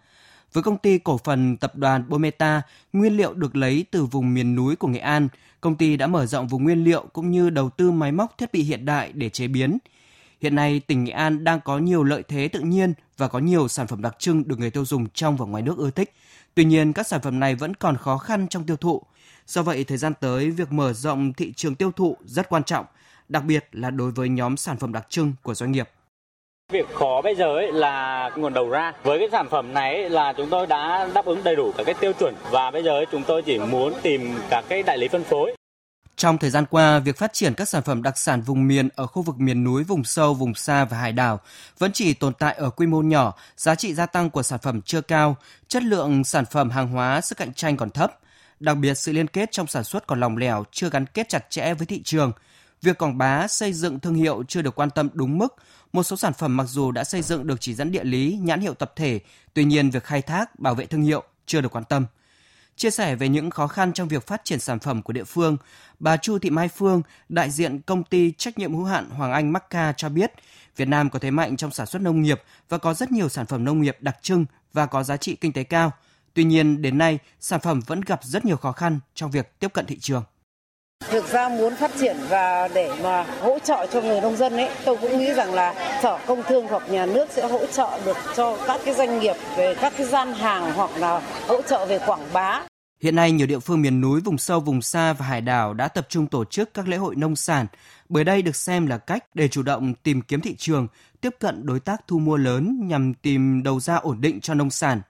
Với 0.52 0.62
công 0.62 0.78
ty 0.78 0.98
cổ 0.98 1.18
phần 1.24 1.56
tập 1.56 1.76
đoàn 1.76 2.08
Bometa, 2.08 2.62
nguyên 2.92 3.16
liệu 3.16 3.34
được 3.34 3.56
lấy 3.56 3.84
từ 3.90 4.04
vùng 4.04 4.34
miền 4.34 4.54
núi 4.54 4.76
của 4.76 4.88
Nghệ 4.88 4.98
An, 4.98 5.28
công 5.60 5.76
ty 5.76 5.96
đã 5.96 6.06
mở 6.06 6.26
rộng 6.26 6.48
vùng 6.48 6.64
nguyên 6.64 6.84
liệu 6.84 7.06
cũng 7.12 7.30
như 7.30 7.50
đầu 7.50 7.70
tư 7.70 7.90
máy 7.90 8.12
móc 8.12 8.38
thiết 8.38 8.52
bị 8.52 8.62
hiện 8.62 8.84
đại 8.84 9.12
để 9.12 9.28
chế 9.28 9.48
biến. 9.48 9.78
Hiện 10.40 10.54
nay, 10.54 10.80
tỉnh 10.80 11.04
Nghệ 11.04 11.12
An 11.12 11.44
đang 11.44 11.60
có 11.60 11.78
nhiều 11.78 12.04
lợi 12.04 12.22
thế 12.28 12.48
tự 12.48 12.60
nhiên 12.60 12.94
và 13.16 13.28
có 13.28 13.38
nhiều 13.38 13.68
sản 13.68 13.86
phẩm 13.86 14.02
đặc 14.02 14.16
trưng 14.18 14.48
được 14.48 14.58
người 14.58 14.70
tiêu 14.70 14.84
dùng 14.84 15.06
trong 15.08 15.36
và 15.36 15.46
ngoài 15.46 15.62
nước 15.62 15.78
ưa 15.78 15.90
thích. 15.90 16.12
Tuy 16.54 16.64
nhiên, 16.64 16.92
các 16.92 17.06
sản 17.06 17.20
phẩm 17.20 17.40
này 17.40 17.54
vẫn 17.54 17.74
còn 17.74 17.96
khó 17.96 18.18
khăn 18.18 18.48
trong 18.48 18.64
tiêu 18.64 18.76
thụ. 18.76 19.02
Do 19.46 19.62
vậy, 19.62 19.84
thời 19.84 19.98
gian 19.98 20.12
tới, 20.20 20.50
việc 20.50 20.72
mở 20.72 20.92
rộng 20.92 21.32
thị 21.32 21.52
trường 21.52 21.74
tiêu 21.74 21.92
thụ 21.92 22.16
rất 22.24 22.48
quan 22.48 22.64
trọng, 22.64 22.86
đặc 23.28 23.44
biệt 23.44 23.68
là 23.72 23.90
đối 23.90 24.10
với 24.10 24.28
nhóm 24.28 24.56
sản 24.56 24.76
phẩm 24.76 24.92
đặc 24.92 25.06
trưng 25.08 25.32
của 25.42 25.54
doanh 25.54 25.72
nghiệp. 25.72 25.88
Việc 26.72 26.94
khó 26.94 27.20
bây 27.22 27.34
giờ 27.34 27.44
ấy 27.44 27.72
là 27.72 28.30
nguồn 28.36 28.54
đầu 28.54 28.68
ra. 28.68 28.92
Với 29.02 29.18
cái 29.18 29.28
sản 29.32 29.48
phẩm 29.50 29.74
này 29.74 29.94
ấy 29.94 30.10
là 30.10 30.32
chúng 30.36 30.50
tôi 30.50 30.66
đã 30.66 31.08
đáp 31.14 31.24
ứng 31.24 31.44
đầy 31.44 31.56
đủ 31.56 31.72
các 31.76 31.84
cái 31.84 31.94
tiêu 31.94 32.12
chuẩn 32.12 32.34
và 32.50 32.70
bây 32.70 32.82
giờ 32.82 32.90
ấy 32.90 33.06
chúng 33.12 33.22
tôi 33.26 33.42
chỉ 33.42 33.58
muốn 33.58 33.92
tìm 34.02 34.38
các 34.50 34.64
cái 34.68 34.82
đại 34.82 34.98
lý 34.98 35.08
phân 35.08 35.24
phối. 35.24 35.54
Trong 36.16 36.38
thời 36.38 36.50
gian 36.50 36.64
qua, 36.70 36.98
việc 36.98 37.18
phát 37.18 37.32
triển 37.32 37.54
các 37.54 37.68
sản 37.68 37.82
phẩm 37.82 38.02
đặc 38.02 38.18
sản 38.18 38.40
vùng 38.40 38.68
miền 38.68 38.88
ở 38.96 39.06
khu 39.06 39.22
vực 39.22 39.38
miền 39.38 39.64
núi, 39.64 39.84
vùng 39.84 40.04
sâu, 40.04 40.34
vùng 40.34 40.54
xa 40.54 40.84
và 40.84 40.96
hải 40.98 41.12
đảo 41.12 41.40
vẫn 41.78 41.92
chỉ 41.92 42.14
tồn 42.14 42.34
tại 42.34 42.54
ở 42.54 42.70
quy 42.70 42.86
mô 42.86 43.02
nhỏ, 43.02 43.34
giá 43.56 43.74
trị 43.74 43.94
gia 43.94 44.06
tăng 44.06 44.30
của 44.30 44.42
sản 44.42 44.58
phẩm 44.62 44.82
chưa 44.82 45.00
cao, 45.00 45.36
chất 45.68 45.82
lượng 45.82 46.24
sản 46.24 46.44
phẩm 46.44 46.70
hàng 46.70 46.88
hóa 46.88 47.20
sức 47.20 47.38
cạnh 47.38 47.54
tranh 47.54 47.76
còn 47.76 47.90
thấp. 47.90 48.18
Đặc 48.60 48.76
biệt, 48.76 48.94
sự 48.94 49.12
liên 49.12 49.26
kết 49.26 49.52
trong 49.52 49.66
sản 49.66 49.84
xuất 49.84 50.06
còn 50.06 50.20
lòng 50.20 50.36
lẻo, 50.36 50.64
chưa 50.72 50.90
gắn 50.90 51.06
kết 51.06 51.28
chặt 51.28 51.50
chẽ 51.50 51.74
với 51.74 51.86
thị 51.86 52.02
trường. 52.02 52.32
Việc 52.82 52.98
quảng 52.98 53.18
bá, 53.18 53.48
xây 53.48 53.72
dựng 53.72 54.00
thương 54.00 54.14
hiệu 54.14 54.42
chưa 54.48 54.62
được 54.62 54.74
quan 54.74 54.90
tâm 54.90 55.08
đúng 55.12 55.38
mức, 55.38 55.54
một 55.92 56.02
số 56.02 56.16
sản 56.16 56.32
phẩm 56.32 56.56
mặc 56.56 56.64
dù 56.64 56.90
đã 56.90 57.04
xây 57.04 57.22
dựng 57.22 57.46
được 57.46 57.60
chỉ 57.60 57.74
dẫn 57.74 57.92
địa 57.92 58.04
lý, 58.04 58.38
nhãn 58.42 58.60
hiệu 58.60 58.74
tập 58.74 58.92
thể, 58.96 59.20
tuy 59.54 59.64
nhiên 59.64 59.90
việc 59.90 60.04
khai 60.04 60.22
thác, 60.22 60.58
bảo 60.58 60.74
vệ 60.74 60.86
thương 60.86 61.02
hiệu 61.02 61.22
chưa 61.46 61.60
được 61.60 61.76
quan 61.76 61.84
tâm. 61.84 62.06
Chia 62.76 62.90
sẻ 62.90 63.16
về 63.16 63.28
những 63.28 63.50
khó 63.50 63.66
khăn 63.66 63.92
trong 63.92 64.08
việc 64.08 64.26
phát 64.26 64.44
triển 64.44 64.60
sản 64.60 64.78
phẩm 64.78 65.02
của 65.02 65.12
địa 65.12 65.24
phương, 65.24 65.56
bà 65.98 66.16
Chu 66.16 66.38
Thị 66.38 66.50
Mai 66.50 66.68
Phương, 66.68 67.02
đại 67.28 67.50
diện 67.50 67.80
công 67.80 68.04
ty 68.04 68.32
trách 68.32 68.58
nhiệm 68.58 68.74
hữu 68.74 68.84
hạn 68.84 69.10
Hoàng 69.10 69.32
Anh 69.32 69.52
Macca 69.52 69.92
cho 69.96 70.08
biết, 70.08 70.32
Việt 70.76 70.88
Nam 70.88 71.10
có 71.10 71.18
thế 71.18 71.30
mạnh 71.30 71.56
trong 71.56 71.70
sản 71.70 71.86
xuất 71.86 72.02
nông 72.02 72.22
nghiệp 72.22 72.42
và 72.68 72.78
có 72.78 72.94
rất 72.94 73.12
nhiều 73.12 73.28
sản 73.28 73.46
phẩm 73.46 73.64
nông 73.64 73.82
nghiệp 73.82 73.96
đặc 74.00 74.16
trưng 74.22 74.46
và 74.72 74.86
có 74.86 75.02
giá 75.02 75.16
trị 75.16 75.36
kinh 75.36 75.52
tế 75.52 75.64
cao. 75.64 75.92
Tuy 76.34 76.44
nhiên, 76.44 76.82
đến 76.82 76.98
nay, 76.98 77.18
sản 77.40 77.60
phẩm 77.60 77.80
vẫn 77.86 78.00
gặp 78.00 78.20
rất 78.24 78.44
nhiều 78.44 78.56
khó 78.56 78.72
khăn 78.72 79.00
trong 79.14 79.30
việc 79.30 79.58
tiếp 79.58 79.72
cận 79.72 79.86
thị 79.86 79.98
trường. 79.98 80.24
Thực 81.10 81.32
ra 81.32 81.48
muốn 81.48 81.76
phát 81.76 81.90
triển 82.00 82.16
và 82.28 82.68
để 82.74 82.92
mà 83.02 83.26
hỗ 83.40 83.58
trợ 83.58 83.86
cho 83.92 84.00
người 84.00 84.20
nông 84.20 84.36
dân 84.36 84.52
ấy, 84.52 84.70
tôi 84.84 84.96
cũng 84.96 85.18
nghĩ 85.18 85.32
rằng 85.34 85.54
là 85.54 85.98
sở 86.02 86.18
công 86.26 86.42
thương 86.42 86.66
hoặc 86.66 86.82
nhà 86.90 87.06
nước 87.06 87.26
sẽ 87.30 87.48
hỗ 87.48 87.66
trợ 87.66 88.00
được 88.04 88.16
cho 88.36 88.58
các 88.66 88.80
cái 88.84 88.94
doanh 88.94 89.20
nghiệp 89.20 89.36
về 89.56 89.74
các 89.74 89.92
cái 89.96 90.06
gian 90.06 90.32
hàng 90.32 90.72
hoặc 90.72 90.90
là 90.96 91.22
hỗ 91.48 91.62
trợ 91.62 91.86
về 91.86 91.98
quảng 92.06 92.28
bá. 92.32 92.62
Hiện 93.02 93.16
nay, 93.16 93.32
nhiều 93.32 93.46
địa 93.46 93.58
phương 93.58 93.82
miền 93.82 94.00
núi, 94.00 94.20
vùng 94.20 94.38
sâu, 94.38 94.60
vùng 94.60 94.82
xa 94.82 95.12
và 95.12 95.26
hải 95.26 95.40
đảo 95.40 95.74
đã 95.74 95.88
tập 95.88 96.06
trung 96.08 96.26
tổ 96.26 96.44
chức 96.44 96.74
các 96.74 96.88
lễ 96.88 96.96
hội 96.96 97.16
nông 97.16 97.36
sản, 97.36 97.66
bởi 98.08 98.24
đây 98.24 98.42
được 98.42 98.56
xem 98.56 98.86
là 98.86 98.98
cách 98.98 99.24
để 99.34 99.48
chủ 99.48 99.62
động 99.62 99.94
tìm 99.94 100.22
kiếm 100.22 100.40
thị 100.40 100.54
trường, 100.58 100.86
tiếp 101.20 101.34
cận 101.40 101.66
đối 101.66 101.80
tác 101.80 102.00
thu 102.06 102.18
mua 102.18 102.36
lớn 102.36 102.80
nhằm 102.88 103.14
tìm 103.14 103.62
đầu 103.62 103.80
ra 103.80 103.94
ổn 103.94 104.20
định 104.20 104.40
cho 104.40 104.54
nông 104.54 104.70
sản, 104.70 105.00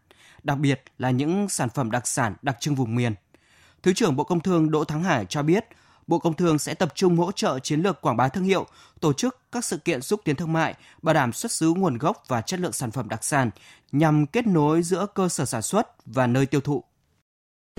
đặc 0.42 0.58
biệt 0.58 0.82
là 0.98 1.10
những 1.10 1.48
sản 1.48 1.68
phẩm 1.68 1.90
đặc 1.90 2.06
sản 2.06 2.34
đặc 2.42 2.56
trưng 2.60 2.74
vùng 2.74 2.94
miền. 2.94 3.14
Thứ 3.82 3.92
trưởng 3.92 4.16
Bộ 4.16 4.24
Công 4.24 4.40
Thương 4.40 4.70
Đỗ 4.70 4.84
Thắng 4.84 5.02
Hải 5.02 5.24
cho 5.28 5.42
biết, 5.42 5.64
Bộ 6.06 6.18
Công 6.18 6.34
Thương 6.34 6.58
sẽ 6.58 6.74
tập 6.74 6.88
trung 6.94 7.16
hỗ 7.16 7.32
trợ 7.32 7.58
chiến 7.58 7.80
lược 7.80 8.00
quảng 8.00 8.16
bá 8.16 8.28
thương 8.28 8.44
hiệu, 8.44 8.66
tổ 9.00 9.12
chức 9.12 9.38
các 9.52 9.64
sự 9.64 9.76
kiện 9.76 10.02
xúc 10.02 10.20
tiến 10.24 10.36
thương 10.36 10.52
mại, 10.52 10.74
bảo 11.02 11.14
đảm 11.14 11.32
xuất 11.32 11.52
xứ 11.52 11.72
nguồn 11.76 11.98
gốc 11.98 12.24
và 12.28 12.40
chất 12.40 12.60
lượng 12.60 12.72
sản 12.72 12.90
phẩm 12.90 13.08
đặc 13.08 13.24
sản 13.24 13.50
nhằm 13.92 14.26
kết 14.26 14.46
nối 14.46 14.82
giữa 14.82 15.06
cơ 15.14 15.28
sở 15.28 15.44
sản 15.44 15.62
xuất 15.62 16.06
và 16.06 16.26
nơi 16.26 16.46
tiêu 16.46 16.60
thụ. 16.60 16.84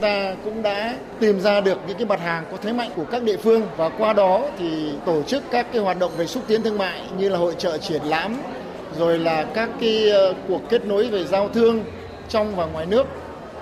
Ta 0.02 0.36
cũng 0.44 0.62
đã 0.62 1.00
tìm 1.20 1.40
ra 1.40 1.62
được 1.62 1.80
những 1.88 1.98
cái 1.98 2.06
mặt 2.06 2.20
hàng 2.20 2.46
có 2.52 2.58
thế 2.58 2.74
mạnh 2.74 2.92
của 2.96 3.06
các 3.12 3.24
địa 3.24 3.38
phương 3.38 3.68
và 3.78 3.90
qua 3.90 4.14
đó 4.14 4.50
thì 4.60 4.94
tổ 5.06 5.24
chức 5.24 5.44
các 5.52 5.68
cái 5.74 5.82
hoạt 5.82 6.00
động 6.00 6.12
về 6.18 6.28
xúc 6.28 6.44
tiến 6.48 6.64
thương 6.64 6.78
mại 6.78 7.10
như 7.18 7.30
là 7.30 7.38
hội 7.38 7.56
trợ 7.58 7.78
triển 7.78 8.04
lãm 8.04 8.36
rồi 8.98 9.20
là 9.20 9.46
các 9.54 9.70
cái 9.82 10.10
ờ, 10.10 10.34
cuộc 10.48 10.62
kết 10.70 10.86
nối 10.86 11.08
về 11.08 11.26
giao 11.26 11.50
thương 11.50 11.84
trong 12.30 12.56
và 12.56 12.66
ngoài 12.66 12.86
nước 12.86 13.08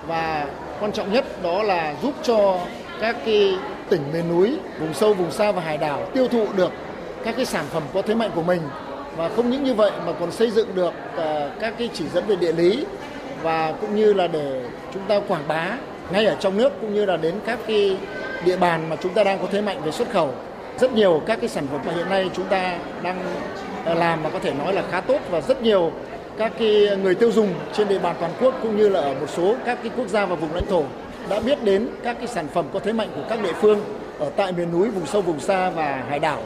và 0.08 0.48
quan 0.79 0.91
trọng 0.91 1.13
nhất 1.13 1.43
đó 1.43 1.63
là 1.63 1.96
giúp 2.01 2.13
cho 2.24 2.60
các 3.01 3.15
cái 3.25 3.57
tỉnh 3.89 4.01
miền 4.13 4.29
núi, 4.29 4.57
vùng 4.79 4.93
sâu, 4.93 5.13
vùng 5.13 5.31
xa 5.31 5.51
và 5.51 5.62
hải 5.62 5.77
đảo 5.77 6.05
tiêu 6.13 6.27
thụ 6.27 6.46
được 6.55 6.72
các 7.24 7.36
cái 7.36 7.46
sản 7.46 7.65
phẩm 7.69 7.84
có 7.93 8.01
thế 8.01 8.15
mạnh 8.15 8.31
của 8.36 8.43
mình 8.43 8.62
và 9.17 9.29
không 9.29 9.50
những 9.50 9.63
như 9.63 9.74
vậy 9.74 9.91
mà 10.05 10.12
còn 10.19 10.31
xây 10.31 10.51
dựng 10.51 10.75
được 10.75 10.93
ờ, 11.15 11.51
các 11.60 11.74
cái 11.77 11.89
chỉ 11.93 12.05
dẫn 12.13 12.27
về 12.27 12.36
địa 12.36 12.51
lý 12.51 12.86
và 13.41 13.74
cũng 13.81 13.96
như 13.96 14.13
là 14.13 14.27
để 14.27 14.65
chúng 14.93 15.03
ta 15.07 15.19
quảng 15.27 15.48
bá 15.48 15.77
ngay 16.12 16.25
ở 16.25 16.36
trong 16.39 16.57
nước 16.57 16.74
cũng 16.81 16.93
như 16.93 17.05
là 17.05 17.17
đến 17.17 17.36
các 17.46 17.60
cái 17.67 17.98
địa 18.46 18.57
bàn 18.57 18.89
mà 18.89 18.96
chúng 18.96 19.13
ta 19.13 19.24
đang 19.24 19.39
có 19.39 19.48
thế 19.51 19.62
mạnh 19.62 19.81
về 19.84 19.91
xuất 19.91 20.10
khẩu. 20.12 20.34
Rất 20.79 20.93
nhiều 20.93 21.22
các 21.25 21.39
cái 21.41 21.50
sản 21.50 21.67
phẩm 21.72 21.81
mà 21.86 21.93
hiện 21.93 22.10
nay 22.10 22.29
chúng 22.34 22.46
ta 22.46 22.77
đang 23.03 23.19
ờ, 23.86 23.93
làm 23.93 24.24
mà 24.24 24.29
có 24.29 24.39
thể 24.39 24.53
nói 24.53 24.74
là 24.74 24.84
khá 24.91 25.01
tốt 25.01 25.19
và 25.29 25.41
rất 25.41 25.62
nhiều 25.62 25.91
các 26.38 26.53
cái 26.60 26.98
người 27.03 27.15
tiêu 27.15 27.32
dùng 27.32 27.53
trên 27.74 27.88
địa 27.88 28.00
bàn 28.00 28.15
toàn 28.20 28.32
quốc 28.41 28.56
cũng 28.62 28.77
như 28.77 28.89
là 28.89 29.00
ở 29.00 29.13
một 29.20 29.29
số 29.29 29.56
các 29.65 29.79
cái 29.84 29.91
quốc 29.98 30.08
gia 30.08 30.25
và 30.25 30.36
vùng 30.36 30.53
lãnh 30.53 30.65
thổ 30.65 30.84
đã 31.29 31.39
biết 31.39 31.63
đến 31.63 31.89
các 32.03 32.17
cái 32.17 32.27
sản 32.27 32.48
phẩm 32.48 32.65
có 32.74 32.79
thế 32.79 32.94
mạnh 32.94 33.10
của 33.15 33.25
các 33.29 33.44
địa 33.44 33.53
phương 33.62 33.79
ở 34.20 34.32
tại 34.38 34.51
miền 34.51 34.72
núi, 34.72 34.89
vùng 34.89 35.06
sâu, 35.06 35.22
vùng 35.22 35.39
xa 35.39 35.70
và 35.70 36.06
hải 36.10 36.20
đảo. 36.20 36.44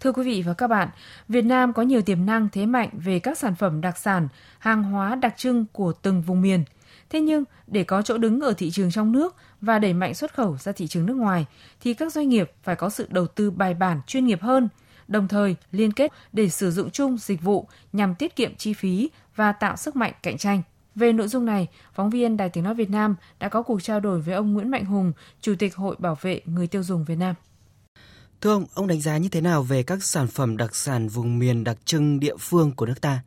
Thưa 0.00 0.12
quý 0.12 0.22
vị 0.22 0.42
và 0.46 0.54
các 0.54 0.66
bạn, 0.66 0.88
Việt 1.28 1.42
Nam 1.42 1.72
có 1.72 1.82
nhiều 1.82 2.02
tiềm 2.02 2.26
năng 2.26 2.48
thế 2.52 2.66
mạnh 2.66 2.88
về 2.92 3.18
các 3.18 3.38
sản 3.38 3.54
phẩm 3.54 3.80
đặc 3.80 3.98
sản, 3.98 4.28
hàng 4.58 4.82
hóa 4.82 5.14
đặc 5.14 5.34
trưng 5.36 5.64
của 5.72 5.92
từng 5.92 6.22
vùng 6.22 6.42
miền. 6.42 6.64
Thế 7.10 7.20
nhưng, 7.20 7.44
để 7.66 7.84
có 7.84 8.02
chỗ 8.02 8.18
đứng 8.18 8.40
ở 8.40 8.52
thị 8.52 8.70
trường 8.70 8.90
trong 8.90 9.12
nước 9.12 9.36
và 9.60 9.78
đẩy 9.78 9.92
mạnh 9.92 10.14
xuất 10.14 10.34
khẩu 10.34 10.56
ra 10.56 10.72
thị 10.72 10.86
trường 10.86 11.06
nước 11.06 11.16
ngoài, 11.16 11.46
thì 11.80 11.94
các 11.94 12.12
doanh 12.12 12.28
nghiệp 12.28 12.52
phải 12.62 12.76
có 12.76 12.90
sự 12.90 13.06
đầu 13.10 13.26
tư 13.26 13.50
bài 13.50 13.74
bản 13.74 14.00
chuyên 14.06 14.26
nghiệp 14.26 14.42
hơn, 14.42 14.68
đồng 15.12 15.28
thời 15.28 15.56
liên 15.72 15.92
kết 15.92 16.12
để 16.32 16.48
sử 16.48 16.70
dụng 16.70 16.90
chung 16.90 17.16
dịch 17.18 17.42
vụ 17.42 17.68
nhằm 17.92 18.14
tiết 18.14 18.36
kiệm 18.36 18.54
chi 18.54 18.72
phí 18.72 19.10
và 19.36 19.52
tạo 19.52 19.76
sức 19.76 19.96
mạnh 19.96 20.12
cạnh 20.22 20.38
tranh. 20.38 20.62
Về 20.94 21.12
nội 21.12 21.28
dung 21.28 21.44
này, 21.44 21.68
phóng 21.92 22.10
viên 22.10 22.36
Đài 22.36 22.48
Tiếng 22.48 22.64
Nói 22.64 22.74
Việt 22.74 22.90
Nam 22.90 23.16
đã 23.40 23.48
có 23.48 23.62
cuộc 23.62 23.82
trao 23.82 24.00
đổi 24.00 24.20
với 24.20 24.34
ông 24.34 24.52
Nguyễn 24.52 24.70
Mạnh 24.70 24.84
Hùng, 24.84 25.12
Chủ 25.40 25.54
tịch 25.58 25.76
Hội 25.76 25.96
Bảo 25.98 26.16
vệ 26.20 26.40
Người 26.46 26.66
tiêu 26.66 26.82
dùng 26.82 27.04
Việt 27.04 27.16
Nam. 27.18 27.34
Thưa 28.40 28.52
ông, 28.52 28.64
ông 28.74 28.86
đánh 28.86 29.00
giá 29.00 29.18
như 29.18 29.28
thế 29.32 29.40
nào 29.40 29.62
về 29.62 29.82
các 29.82 30.02
sản 30.02 30.26
phẩm 30.26 30.56
đặc 30.56 30.74
sản 30.74 31.08
vùng 31.08 31.38
miền 31.38 31.64
đặc 31.64 31.76
trưng 31.84 32.20
địa 32.20 32.36
phương 32.38 32.72
của 32.76 32.86
nước 32.86 33.00
ta? 33.00 33.18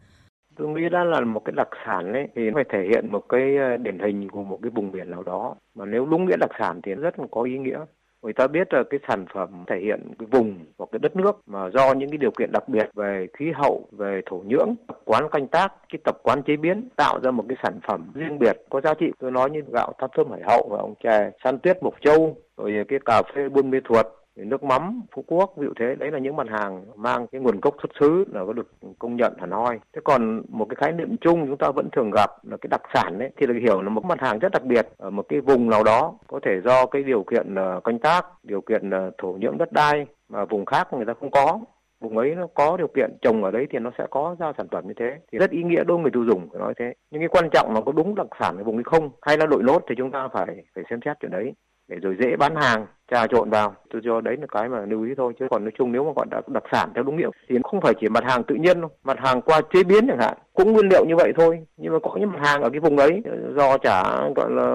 Tôi 0.55 0.67
nghĩ 0.67 0.89
đó 0.91 1.03
là 1.03 1.19
một 1.19 1.41
cái 1.45 1.53
đặc 1.55 1.67
sản 1.85 2.13
ấy 2.13 2.27
thì 2.35 2.41
phải 2.53 2.63
thể 2.73 2.79
hiện 2.89 3.11
một 3.11 3.23
cái 3.29 3.41
ờ, 3.57 3.77
điển 3.77 3.99
hình 3.99 4.29
của 4.29 4.43
một 4.43 4.59
cái 4.61 4.71
vùng 4.75 4.91
miền 4.91 5.11
nào 5.11 5.23
đó. 5.23 5.55
Mà 5.75 5.85
nếu 5.85 6.05
đúng 6.05 6.25
nghĩa 6.25 6.37
đặc 6.39 6.49
sản 6.59 6.79
thì 6.83 6.91
rất 6.93 7.19
là 7.19 7.25
có 7.31 7.41
ý 7.41 7.57
nghĩa. 7.57 7.79
Người 8.25 8.33
ta 8.33 8.47
biết 8.47 8.73
là 8.73 8.83
cái 8.89 8.99
sản 9.07 9.25
phẩm 9.33 9.49
thể 9.67 9.79
hiện 9.79 9.99
cái 10.19 10.27
vùng 10.31 10.59
hoặc 10.77 10.89
cái 10.91 10.99
đất 10.99 11.15
nước 11.15 11.41
mà 11.47 11.69
do 11.69 11.93
những 11.93 12.09
cái 12.09 12.17
điều 12.17 12.31
kiện 12.31 12.51
đặc 12.51 12.69
biệt 12.69 12.89
về 12.93 13.27
khí 13.33 13.51
hậu, 13.55 13.87
về 13.91 14.21
thổ 14.25 14.41
nhưỡng, 14.45 14.75
tập 14.87 14.99
quán 15.05 15.29
canh 15.31 15.47
tác, 15.47 15.73
cái 15.89 15.99
tập 16.03 16.17
quán 16.23 16.43
chế 16.43 16.57
biến 16.57 16.89
tạo 16.95 17.19
ra 17.23 17.31
một 17.31 17.45
cái 17.49 17.57
sản 17.63 17.79
phẩm 17.87 18.11
riêng 18.13 18.39
biệt 18.39 18.57
có 18.69 18.81
giá 18.81 18.93
trị. 18.93 19.11
Tôi 19.19 19.31
nói 19.31 19.49
như 19.49 19.61
gạo 19.73 19.93
tháp 19.97 20.11
thơm 20.17 20.31
hải 20.31 20.41
hậu 20.43 20.67
và 20.71 20.77
ông 20.77 20.93
chè 21.03 21.31
san 21.43 21.59
tuyết 21.59 21.83
mộc 21.83 21.93
châu, 22.01 22.37
rồi 22.57 22.85
cái 22.87 22.99
cà 23.05 23.21
phê 23.35 23.49
buôn 23.49 23.69
mê 23.69 23.79
thuột, 23.83 24.05
nước 24.35 24.63
mắm, 24.63 25.01
phú 25.15 25.23
quốc, 25.27 25.53
ví 25.57 25.67
dụ 25.67 25.73
thế. 25.79 25.95
Đấy 25.95 26.11
là 26.11 26.19
những 26.19 26.35
mặt 26.35 26.47
hàng 26.49 26.85
mang 26.95 27.27
cái 27.27 27.41
nguồn 27.41 27.59
gốc 27.59 27.75
xuất 27.81 27.91
xứ 27.99 28.25
là 28.33 28.45
có 28.45 28.53
được 28.53 28.71
công 28.99 29.15
nhận 29.15 29.33
hẳn 29.39 29.51
hoi. 29.51 29.79
Thế 29.95 30.01
còn 30.03 30.41
một 30.49 30.65
cái 30.69 30.75
khái 30.75 30.91
niệm 30.91 31.17
chung 31.17 31.45
chúng 31.47 31.57
ta 31.57 31.71
vẫn 31.71 31.89
thường 31.91 32.11
gặp 32.11 32.29
là 32.43 32.57
cái 32.61 32.67
đặc 32.71 32.81
sản 32.93 33.19
đấy 33.19 33.29
thì 33.37 33.47
được 33.47 33.59
hiểu 33.61 33.81
là 33.81 33.89
một 33.89 34.05
mặt 34.05 34.21
hàng 34.21 34.39
rất 34.39 34.51
đặc 34.51 34.63
biệt 34.63 34.87
ở 34.97 35.09
một 35.09 35.25
cái 35.29 35.41
vùng 35.41 35.69
nào 35.69 35.83
đó, 35.83 36.13
có 36.27 36.39
thể 36.43 36.61
do 36.65 36.85
cái 36.85 37.03
điều 37.03 37.23
kiện 37.23 37.55
ờ, 37.55 37.79
canh 37.83 37.99
tác, 37.99 38.25
điều 38.43 38.61
kiện 38.61 38.89
ờ, 38.89 39.11
thổ 39.17 39.31
nhưỡng 39.39 39.57
đất 39.57 39.71
đai 39.71 40.05
mà 40.29 40.45
vùng 40.45 40.65
khác 40.65 40.93
người 40.93 41.05
ta 41.05 41.13
không 41.19 41.31
có. 41.31 41.59
Vùng 41.99 42.17
ấy 42.17 42.35
nó 42.35 42.47
có 42.53 42.77
điều 42.77 42.87
kiện 42.87 43.17
trồng 43.21 43.43
ở 43.43 43.51
đấy 43.51 43.67
thì 43.71 43.79
nó 43.79 43.91
sẽ 43.97 44.05
có 44.09 44.35
ra 44.39 44.53
sản 44.57 44.67
phẩm 44.71 44.87
như 44.87 44.93
thế. 44.99 45.17
Thì 45.31 45.39
rất 45.39 45.49
ý 45.51 45.63
nghĩa 45.63 45.83
đối 45.83 45.97
với 45.97 46.01
người 46.01 46.11
tiêu 46.11 46.25
dùng, 46.25 46.49
phải 46.51 46.59
nói 46.59 46.73
thế. 46.79 46.93
Nhưng 47.11 47.21
cái 47.21 47.29
quan 47.29 47.49
trọng 47.51 47.73
là 47.73 47.81
có 47.85 47.91
đúng 47.91 48.15
đặc 48.15 48.27
sản 48.39 48.57
ở 48.57 48.63
vùng 48.63 48.77
ấy 48.77 48.83
không, 48.83 49.09
hay 49.21 49.37
là 49.37 49.45
đội 49.45 49.63
lốt 49.63 49.83
thì 49.89 49.95
chúng 49.97 50.11
ta 50.11 50.27
phải 50.33 50.45
phải 50.75 50.83
xem 50.89 50.99
xét 51.05 51.17
chuyện 51.19 51.31
đấy 51.31 51.53
để 51.87 51.97
rồi 52.01 52.15
dễ 52.19 52.35
bán 52.35 52.55
hàng 52.55 52.85
trà 53.11 53.27
trộn 53.27 53.49
vào 53.49 53.75
tôi 53.89 54.01
cho 54.05 54.21
đấy 54.21 54.35
là 54.41 54.47
cái 54.51 54.69
mà 54.69 54.85
lưu 54.85 55.03
ý 55.03 55.11
thôi 55.17 55.33
chứ 55.39 55.45
còn 55.51 55.63
nói 55.63 55.71
chung 55.77 55.91
nếu 55.91 56.03
mà 56.03 56.11
gọi 56.15 56.25
đặc, 56.31 56.49
đặc 56.49 56.63
sản 56.71 56.91
theo 56.95 57.03
đúng 57.03 57.17
nghĩa 57.17 57.29
thì 57.49 57.55
không 57.63 57.81
phải 57.81 57.93
chỉ 58.01 58.09
mặt 58.09 58.23
hàng 58.23 58.43
tự 58.43 58.55
nhiên 58.55 58.81
đâu 58.81 58.89
mặt 59.03 59.17
hàng 59.19 59.41
qua 59.41 59.61
chế 59.73 59.83
biến 59.83 60.07
chẳng 60.07 60.19
hạn 60.19 60.37
cũng 60.53 60.73
nguyên 60.73 60.89
liệu 60.89 61.05
như 61.05 61.15
vậy 61.15 61.33
thôi 61.37 61.59
nhưng 61.77 61.93
mà 61.93 61.99
có 62.03 62.17
những 62.19 62.31
mặt 62.31 62.39
hàng 62.41 62.61
ở 62.61 62.69
cái 62.69 62.79
vùng 62.79 62.97
ấy 62.97 63.21
do 63.55 63.77
chả 63.77 64.03
gọi 64.35 64.51
là 64.51 64.65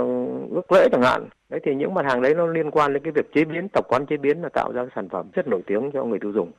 ước 0.50 0.72
lễ 0.72 0.88
chẳng 0.92 1.02
hạn 1.02 1.28
đấy 1.48 1.60
thì 1.64 1.74
những 1.74 1.94
mặt 1.94 2.04
hàng 2.08 2.22
đấy 2.22 2.34
nó 2.34 2.46
liên 2.46 2.70
quan 2.70 2.92
đến 2.92 3.02
cái 3.02 3.12
việc 3.12 3.32
chế 3.34 3.44
biến 3.44 3.68
tập 3.72 3.84
quán 3.88 4.06
chế 4.06 4.16
biến 4.16 4.42
là 4.42 4.48
tạo 4.48 4.72
ra 4.72 4.86
sản 4.94 5.08
phẩm 5.08 5.30
rất 5.32 5.48
nổi 5.48 5.62
tiếng 5.66 5.90
cho 5.94 6.04
người 6.04 6.18
tiêu 6.22 6.32
dùng 6.32 6.52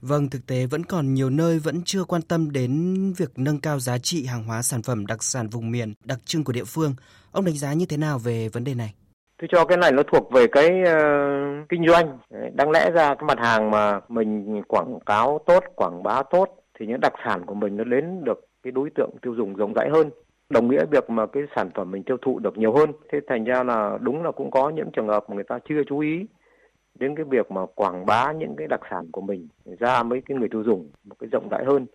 Vâng, 0.00 0.30
thực 0.30 0.46
tế 0.46 0.66
vẫn 0.66 0.84
còn 0.84 1.14
nhiều 1.14 1.30
nơi 1.30 1.58
vẫn 1.58 1.82
chưa 1.84 2.04
quan 2.04 2.22
tâm 2.22 2.50
đến 2.50 3.12
việc 3.16 3.30
nâng 3.36 3.60
cao 3.60 3.80
giá 3.80 3.98
trị 3.98 4.26
hàng 4.26 4.44
hóa 4.44 4.62
sản 4.62 4.82
phẩm 4.82 5.06
đặc 5.06 5.22
sản 5.22 5.48
vùng 5.48 5.70
miền 5.70 5.94
đặc 6.04 6.18
trưng 6.24 6.44
của 6.44 6.52
địa 6.52 6.64
phương. 6.64 6.94
Ông 7.32 7.44
đánh 7.44 7.54
giá 7.54 7.72
như 7.72 7.86
thế 7.86 7.96
nào 7.96 8.18
về 8.18 8.48
vấn 8.48 8.64
đề 8.64 8.74
này? 8.74 8.94
Tôi 9.38 9.48
cho 9.52 9.64
cái 9.64 9.78
này 9.78 9.92
nó 9.92 10.02
thuộc 10.02 10.32
về 10.32 10.46
cái 10.46 10.82
uh, 10.82 11.68
kinh 11.68 11.86
doanh. 11.86 12.18
Đáng 12.54 12.70
lẽ 12.70 12.90
ra 12.90 13.14
cái 13.14 13.24
mặt 13.26 13.38
hàng 13.38 13.70
mà 13.70 14.00
mình 14.08 14.62
quảng 14.68 14.98
cáo 15.06 15.40
tốt, 15.46 15.64
quảng 15.74 16.02
bá 16.02 16.22
tốt 16.22 16.58
thì 16.78 16.86
những 16.86 17.00
đặc 17.00 17.12
sản 17.24 17.46
của 17.46 17.54
mình 17.54 17.76
nó 17.76 17.84
đến 17.84 18.24
được 18.24 18.48
cái 18.62 18.70
đối 18.72 18.90
tượng 18.90 19.10
tiêu 19.22 19.34
dùng 19.34 19.54
rộng 19.54 19.72
rãi 19.74 19.88
hơn 19.92 20.10
đồng 20.50 20.70
nghĩa 20.70 20.84
việc 20.90 21.10
mà 21.10 21.26
cái 21.26 21.42
sản 21.56 21.70
phẩm 21.74 21.90
mình 21.90 22.02
tiêu 22.02 22.16
thụ 22.22 22.38
được 22.38 22.58
nhiều 22.58 22.72
hơn 22.72 22.92
thế 23.12 23.20
thành 23.26 23.44
ra 23.44 23.62
là 23.62 23.98
đúng 24.00 24.22
là 24.22 24.32
cũng 24.32 24.50
có 24.50 24.70
những 24.70 24.90
trường 24.92 25.08
hợp 25.08 25.24
mà 25.28 25.34
người 25.34 25.44
ta 25.44 25.58
chưa 25.68 25.82
chú 25.86 25.98
ý 25.98 26.26
đến 26.94 27.16
cái 27.16 27.24
việc 27.24 27.50
mà 27.50 27.66
quảng 27.74 28.06
bá 28.06 28.32
những 28.32 28.54
cái 28.56 28.66
đặc 28.66 28.80
sản 28.90 29.08
của 29.12 29.20
mình 29.20 29.48
ra 29.78 30.02
mấy 30.02 30.22
cái 30.26 30.38
người 30.38 30.48
tiêu 30.48 30.62
dùng 30.64 30.90
một 31.04 31.16
cái 31.18 31.28
rộng 31.32 31.48
rãi 31.48 31.64
hơn 31.64 31.86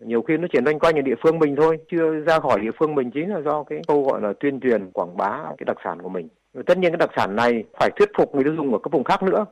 nhiều 0.00 0.22
khi 0.22 0.36
nó 0.36 0.48
chỉ 0.52 0.58
loanh 0.64 0.78
quanh 0.78 0.98
ở 0.98 1.02
địa 1.02 1.14
phương 1.22 1.38
mình 1.38 1.56
thôi, 1.56 1.78
chưa 1.90 2.20
ra 2.20 2.38
khỏi 2.38 2.60
địa 2.60 2.70
phương 2.78 2.94
mình 2.94 3.10
chính 3.10 3.30
là 3.30 3.40
do 3.40 3.62
cái 3.62 3.80
câu 3.88 4.04
gọi 4.04 4.20
là 4.20 4.32
tuyên 4.40 4.60
truyền, 4.60 4.90
quảng 4.90 5.16
bá 5.16 5.42
cái 5.58 5.64
đặc 5.66 5.76
sản 5.84 6.02
của 6.02 6.08
mình. 6.08 6.28
Tất 6.66 6.78
nhiên 6.78 6.90
cái 6.90 6.96
đặc 6.98 7.10
sản 7.16 7.36
này 7.36 7.64
phải 7.80 7.90
thuyết 7.96 8.08
phục 8.16 8.34
người 8.34 8.44
tiêu 8.44 8.54
dùng 8.56 8.72
ở 8.72 8.78
các 8.82 8.92
vùng 8.92 9.04
khác 9.04 9.22
nữa. 9.22 9.44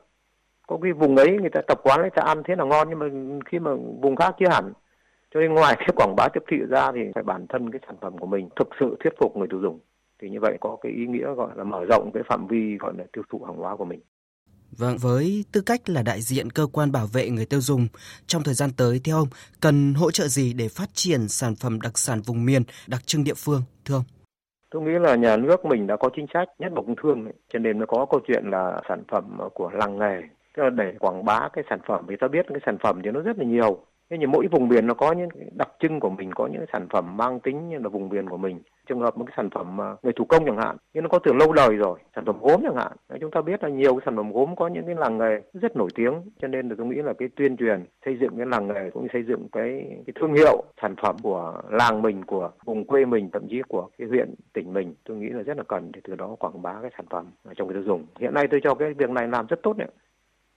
Có 0.67 0.79
cái 0.83 0.93
vùng 0.93 1.17
ấy 1.17 1.39
người 1.41 1.51
ta 1.51 1.61
tập 1.61 1.81
quán 1.83 2.01
người 2.01 2.11
ta 2.11 2.23
ăn 2.23 2.43
thế 2.45 2.57
là 2.57 2.65
ngon, 2.65 2.89
nhưng 2.91 2.99
mà 2.99 3.07
khi 3.47 3.59
mà 3.59 3.71
vùng 4.01 4.17
khác 4.17 4.35
chưa 4.39 4.49
hẳn. 4.51 4.73
Cho 5.35 5.41
nên 5.41 5.55
ngoài 5.55 5.75
cái 5.79 5.89
quảng 5.97 6.17
bá 6.17 6.29
tiếp 6.29 6.43
thị 6.49 6.57
ra 6.69 6.93
thì 6.93 7.01
phải 7.15 7.23
bản 7.23 7.47
thân 7.49 7.71
cái 7.71 7.81
sản 7.87 7.97
phẩm 8.01 8.19
của 8.19 8.27
mình 8.27 8.49
thực 8.57 8.69
sự 8.81 8.97
thuyết 9.01 9.13
phục 9.21 9.37
người 9.37 9.49
tiêu 9.51 9.61
dùng. 9.61 9.79
Thì 10.19 10.31
như 10.31 10.41
vậy 10.41 10.57
có 10.61 10.77
cái 10.81 10.93
ý 10.93 11.07
nghĩa 11.07 11.35
gọi 11.35 11.51
là 11.55 11.65
mở 11.65 11.85
rộng 11.85 12.11
cái 12.15 12.23
phạm 12.29 12.47
vi 12.47 12.77
gọi 12.81 12.93
là 12.99 13.05
tiêu 13.13 13.25
thụ 13.31 13.43
hàng 13.47 13.57
hóa 13.57 13.77
của 13.77 13.85
mình. 13.85 14.01
Vâng, 14.71 14.97
với 14.99 15.45
tư 15.53 15.61
cách 15.61 15.89
là 15.89 16.03
đại 16.03 16.21
diện 16.21 16.51
cơ 16.51 16.67
quan 16.73 16.93
bảo 16.93 17.07
vệ 17.07 17.31
người 17.31 17.47
tiêu 17.47 17.61
dùng, 17.61 17.89
trong 18.27 18.43
thời 18.43 18.55
gian 18.55 18.71
tới 18.77 19.01
theo 19.05 19.17
ông 19.17 19.29
cần 19.61 19.95
hỗ 19.95 20.11
trợ 20.11 20.29
gì 20.29 20.53
để 20.53 20.69
phát 20.69 20.89
triển 20.93 21.29
sản 21.29 21.55
phẩm 21.55 21.81
đặc 21.81 21.99
sản 21.99 22.21
vùng 22.27 22.45
miền 22.45 22.63
đặc 22.87 23.07
trưng 23.07 23.25
địa 23.25 23.35
phương 23.37 23.63
thưa 23.85 23.95
ông? 23.95 24.05
Tôi 24.71 24.83
nghĩ 24.83 24.93
là 25.01 25.15
nhà 25.15 25.37
nước 25.37 25.65
mình 25.65 25.87
đã 25.87 25.97
có 25.97 26.11
chính 26.17 26.27
sách 26.35 26.49
nhất 26.59 26.73
bộ 26.75 26.83
công 26.83 26.97
thương 27.03 27.25
ấy, 27.25 27.35
cho 27.53 27.59
nên 27.59 27.79
nó 27.79 27.87
có 27.87 28.07
câu 28.11 28.21
chuyện 28.29 28.45
là 28.51 28.81
sản 28.89 29.03
phẩm 29.09 29.39
của 29.55 29.71
làng 29.71 29.99
nghề 29.99 30.21
tức 30.57 30.63
là 30.63 30.71
để 30.71 30.95
quảng 31.01 31.25
bá 31.25 31.49
cái 31.53 31.65
sản 31.71 31.79
phẩm 31.89 32.05
vì 32.07 32.17
ta 32.21 32.29
biết 32.29 32.47
cái 32.49 32.61
sản 32.67 32.79
phẩm 32.83 33.01
thì 33.05 33.11
nó 33.11 33.21
rất 33.21 33.39
là 33.39 33.45
nhiều 33.45 33.79
thế 34.11 34.17
nhưng 34.21 34.31
mỗi 34.31 34.47
vùng 34.51 34.69
miền 34.69 34.87
nó 34.87 34.95
có 34.95 35.13
những 35.13 35.29
đặc 35.57 35.69
trưng 35.81 36.01
của 36.01 36.11
mình, 36.11 36.33
có 36.33 36.47
những 36.47 36.65
sản 36.73 36.87
phẩm 36.91 37.17
mang 37.17 37.41
tính 37.41 37.69
như 37.69 37.79
là 37.79 37.89
vùng 37.89 38.09
miền 38.09 38.29
của 38.29 38.37
mình. 38.37 38.61
Trường 38.89 39.01
hợp 39.01 39.19
một 39.19 39.25
cái 39.25 39.35
sản 39.37 39.51
phẩm 39.51 39.79
người 40.03 40.13
thủ 40.13 40.25
công 40.25 40.47
chẳng 40.47 40.57
hạn, 40.57 40.77
nhưng 40.95 41.03
nó 41.03 41.09
có 41.09 41.19
từ 41.19 41.33
lâu 41.33 41.53
đời 41.53 41.77
rồi, 41.77 41.99
sản 42.15 42.25
phẩm 42.25 42.37
gốm 42.41 42.61
chẳng 42.63 42.77
hạn. 42.77 42.93
Chúng 43.21 43.31
ta 43.31 43.41
biết 43.41 43.63
là 43.63 43.69
nhiều 43.69 43.95
cái 43.95 44.03
sản 44.05 44.17
phẩm 44.17 44.33
gốm 44.33 44.57
có 44.57 44.69
những 44.69 44.87
cái 44.87 44.95
làng 44.95 45.19
nghề 45.19 45.41
rất 45.53 45.77
nổi 45.77 45.89
tiếng, 45.95 46.15
cho 46.43 46.49
nên 46.49 46.69
là 46.69 46.75
tôi 46.79 46.87
nghĩ 46.87 47.03
là 47.03 47.13
cái 47.13 47.29
tuyên 47.37 47.57
truyền 47.57 47.85
xây 48.05 48.17
dựng 48.21 48.37
cái 48.37 48.47
làng 48.47 48.69
nghề 48.69 48.91
cũng 48.91 49.03
như 49.03 49.09
xây 49.13 49.23
dựng 49.23 49.49
cái 49.53 49.87
cái 50.07 50.15
thương 50.21 50.35
hiệu 50.35 50.63
sản 50.83 50.95
phẩm 51.03 51.17
của 51.23 51.63
làng 51.71 52.03
mình, 52.03 52.25
của 52.25 52.51
vùng 52.65 52.85
quê 52.85 53.05
mình, 53.05 53.31
thậm 53.33 53.49
chí 53.49 53.63
của 53.69 53.89
cái 53.99 54.09
huyện, 54.09 54.35
tỉnh 54.53 54.73
mình, 54.73 54.95
tôi 55.05 55.17
nghĩ 55.17 55.29
là 55.29 55.43
rất 55.43 55.57
là 55.57 55.65
cần 55.69 55.93
để 55.93 56.01
từ 56.05 56.15
đó 56.15 56.37
quảng 56.39 56.63
bá 56.63 56.79
cái 56.83 56.91
sản 56.97 57.07
phẩm 57.11 57.27
trong 57.57 57.69
người 57.69 57.75
tiêu 57.75 57.85
dùng. 57.87 58.07
Hiện 58.19 58.35
nay 58.35 58.49
tôi 58.51 58.61
cho 58.65 58.75
cái 58.75 58.95
việc 58.95 59.11
này 59.11 59.29
làm 59.29 59.47
rất 59.47 59.63
tốt 59.63 59.77
đấy 59.77 59.89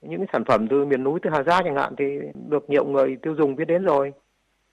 những 0.02 0.26
sản 0.34 0.44
phẩm 0.46 0.68
từ 0.68 0.86
miền 0.86 1.04
núi, 1.04 1.20
từ 1.24 1.30
Hà 1.30 1.44
Giang 1.44 1.62
chẳng 1.64 1.76
hạn 1.76 1.94
thì 1.98 2.06
được 2.50 2.70
nhiều 2.70 2.86
người 2.86 3.18
tiêu 3.22 3.36
dùng 3.36 3.56
biết 3.56 3.66
đến 3.66 3.84
rồi. 3.84 4.14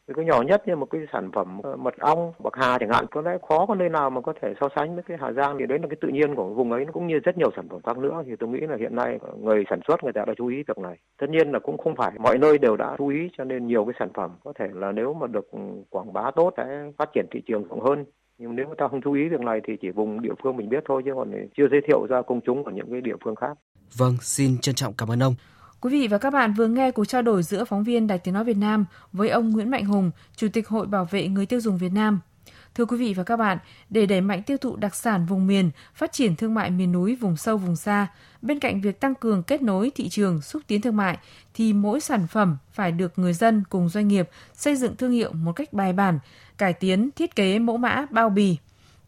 Thì 0.08 0.14
cái 0.16 0.24
nhỏ 0.24 0.42
nhất 0.42 0.62
như 0.68 0.76
một 0.76 0.86
cái 0.90 1.00
sản 1.12 1.30
phẩm 1.32 1.60
ờ, 1.62 1.76
mật 1.76 1.94
ong, 1.98 2.32
bạc 2.38 2.50
hà 2.52 2.78
chẳng 2.78 2.90
hạn, 2.90 3.06
có 3.10 3.20
lẽ 3.20 3.38
khó 3.48 3.66
có 3.66 3.74
nơi 3.74 3.88
nào 3.88 4.10
mà 4.10 4.20
có 4.20 4.32
thể 4.42 4.54
so 4.60 4.68
sánh 4.76 4.94
với 4.94 5.04
cái 5.08 5.16
hà 5.20 5.32
giang 5.32 5.56
thì 5.58 5.66
đấy 5.66 5.78
là 5.78 5.88
cái 5.88 5.96
tự 6.00 6.08
nhiên 6.08 6.34
của 6.34 6.44
vùng 6.44 6.72
ấy, 6.72 6.84
nó 6.84 6.92
cũng 6.92 7.06
như 7.06 7.18
rất 7.18 7.38
nhiều 7.38 7.50
sản 7.56 7.68
phẩm 7.68 7.80
khác 7.86 7.98
nữa. 7.98 8.22
Thì 8.26 8.36
tôi 8.38 8.48
nghĩ 8.48 8.60
là 8.60 8.76
hiện 8.76 8.96
nay 8.96 9.18
người 9.40 9.64
sản 9.70 9.80
xuất 9.88 10.04
người 10.04 10.12
ta 10.12 10.24
đã 10.26 10.34
chú 10.36 10.46
ý 10.46 10.56
việc 10.56 10.78
này. 10.78 10.96
Tất 11.20 11.26
nhiên 11.30 11.52
là 11.52 11.58
cũng 11.58 11.78
không 11.78 11.96
phải 11.96 12.12
mọi 12.18 12.38
nơi 12.38 12.58
đều 12.58 12.76
đã 12.76 12.94
chú 12.98 13.08
ý 13.08 13.30
cho 13.38 13.44
nên 13.44 13.66
nhiều 13.66 13.84
cái 13.84 13.94
sản 13.98 14.08
phẩm 14.14 14.30
có 14.44 14.52
thể 14.58 14.68
là 14.72 14.92
nếu 14.92 15.14
mà 15.14 15.26
được 15.26 15.50
quảng 15.90 16.12
bá 16.12 16.30
tốt, 16.36 16.54
sẽ 16.56 16.90
phát 16.98 17.08
triển 17.14 17.26
thị 17.30 17.42
trường 17.46 17.68
rộng 17.68 17.80
hơn 17.80 18.04
nhưng 18.38 18.56
nếu 18.56 18.66
người 18.66 18.76
ta 18.78 18.88
không 18.90 19.00
chú 19.04 19.12
ý 19.12 19.28
việc 19.28 19.40
này 19.40 19.60
thì 19.66 19.72
chỉ 19.82 19.90
vùng 19.90 20.22
địa 20.22 20.34
phương 20.42 20.56
mình 20.56 20.68
biết 20.68 20.84
thôi 20.88 21.02
chứ 21.04 21.10
còn 21.14 21.32
chưa 21.56 21.68
giới 21.70 21.80
thiệu 21.88 22.06
ra 22.08 22.22
công 22.26 22.40
chúng 22.46 22.64
ở 22.64 22.72
những 22.72 22.90
cái 22.90 23.00
địa 23.00 23.16
phương 23.24 23.36
khác. 23.36 23.58
Vâng, 23.96 24.16
xin 24.20 24.58
trân 24.58 24.74
trọng 24.74 24.94
cảm 24.94 25.10
ơn 25.10 25.22
ông. 25.22 25.34
Quý 25.80 25.90
vị 25.90 26.08
và 26.08 26.18
các 26.18 26.32
bạn 26.32 26.52
vừa 26.52 26.66
nghe 26.66 26.90
cuộc 26.90 27.04
trao 27.04 27.22
đổi 27.22 27.42
giữa 27.42 27.64
phóng 27.64 27.84
viên 27.84 28.06
Đài 28.06 28.18
Tiếng 28.18 28.34
Nói 28.34 28.44
Việt 28.44 28.56
Nam 28.56 28.84
với 29.12 29.28
ông 29.28 29.50
Nguyễn 29.50 29.70
Mạnh 29.70 29.84
Hùng, 29.84 30.10
Chủ 30.36 30.48
tịch 30.52 30.68
Hội 30.68 30.86
Bảo 30.86 31.06
vệ 31.10 31.28
Người 31.28 31.46
tiêu 31.46 31.60
dùng 31.60 31.78
Việt 31.78 31.92
Nam. 31.92 32.20
Thưa 32.74 32.84
quý 32.84 32.96
vị 32.96 33.14
và 33.14 33.24
các 33.24 33.36
bạn, 33.36 33.58
để 33.90 34.06
đẩy 34.06 34.20
mạnh 34.20 34.42
tiêu 34.42 34.56
thụ 34.56 34.76
đặc 34.76 34.94
sản 34.94 35.26
vùng 35.26 35.46
miền, 35.46 35.70
phát 35.94 36.12
triển 36.12 36.36
thương 36.36 36.54
mại 36.54 36.70
miền 36.70 36.92
núi, 36.92 37.16
vùng 37.16 37.36
sâu, 37.36 37.56
vùng 37.56 37.76
xa, 37.76 38.06
bên 38.42 38.58
cạnh 38.58 38.80
việc 38.80 39.00
tăng 39.00 39.14
cường 39.14 39.42
kết 39.42 39.62
nối 39.62 39.90
thị 39.94 40.08
trường, 40.08 40.42
xúc 40.42 40.62
tiến 40.66 40.80
thương 40.80 40.96
mại, 40.96 41.18
thì 41.54 41.72
mỗi 41.72 42.00
sản 42.00 42.26
phẩm 42.26 42.56
phải 42.72 42.92
được 42.92 43.18
người 43.18 43.32
dân 43.32 43.64
cùng 43.70 43.88
doanh 43.88 44.08
nghiệp 44.08 44.28
xây 44.54 44.76
dựng 44.76 44.96
thương 44.96 45.12
hiệu 45.12 45.32
một 45.32 45.52
cách 45.52 45.72
bài 45.72 45.92
bản, 45.92 46.18
cải 46.58 46.72
tiến, 46.72 47.10
thiết 47.16 47.36
kế 47.36 47.58
mẫu 47.58 47.76
mã, 47.76 48.06
bao 48.10 48.30
bì. 48.30 48.56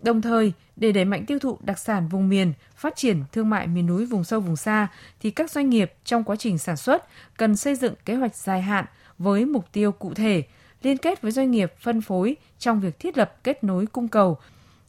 Đồng 0.01 0.23
thời, 0.23 0.53
để 0.77 0.93
đẩy 0.93 1.05
mạnh 1.05 1.27
tiêu 1.27 1.39
thụ 1.39 1.59
đặc 1.63 1.79
sản 1.79 2.09
vùng 2.09 2.29
miền, 2.29 2.53
phát 2.77 2.97
triển 2.97 3.23
thương 3.33 3.51
mại 3.51 3.67
miền 3.67 3.87
núi 3.87 4.07
vùng 4.07 4.25
sâu 4.25 4.41
vùng 4.41 4.57
xa 4.57 4.89
thì 5.21 5.31
các 5.31 5.51
doanh 5.51 5.71
nghiệp 5.71 5.93
trong 6.05 6.25
quá 6.25 6.37
trình 6.37 6.59
sản 6.59 6.77
xuất 6.77 7.07
cần 7.37 7.57
xây 7.57 7.75
dựng 7.75 7.95
kế 8.05 8.15
hoạch 8.15 8.37
dài 8.37 8.63
hạn 8.63 8.85
với 9.19 9.45
mục 9.45 9.73
tiêu 9.73 9.93
cụ 9.93 10.15
thể, 10.15 10.43
liên 10.83 10.97
kết 10.97 11.23
với 11.23 11.33
doanh 11.33 11.51
nghiệp 11.51 11.73
phân 11.79 12.01
phối 12.01 12.37
trong 12.59 12.81
việc 12.81 12.99
thiết 12.99 13.19
lập 13.19 13.45
kết 13.45 13.65
nối 13.65 13.87
cung 13.87 14.09
cầu. 14.09 14.39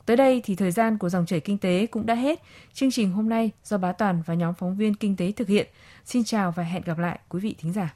Tới 0.05 0.17
đây 0.17 0.41
thì 0.43 0.55
thời 0.55 0.71
gian 0.71 0.97
của 0.97 1.09
dòng 1.09 1.25
chảy 1.25 1.39
kinh 1.39 1.57
tế 1.57 1.85
cũng 1.85 2.05
đã 2.05 2.15
hết. 2.15 2.41
Chương 2.73 2.91
trình 2.91 3.11
hôm 3.11 3.29
nay 3.29 3.51
do 3.63 3.77
Bá 3.77 3.91
Toàn 3.91 4.23
và 4.25 4.33
nhóm 4.33 4.53
phóng 4.53 4.77
viên 4.77 4.93
kinh 4.93 5.15
tế 5.15 5.31
thực 5.31 5.47
hiện. 5.47 5.67
Xin 6.05 6.23
chào 6.23 6.51
và 6.51 6.63
hẹn 6.63 6.83
gặp 6.85 6.97
lại 6.97 7.19
quý 7.29 7.39
vị 7.39 7.55
thính 7.59 7.73
giả. 7.73 7.89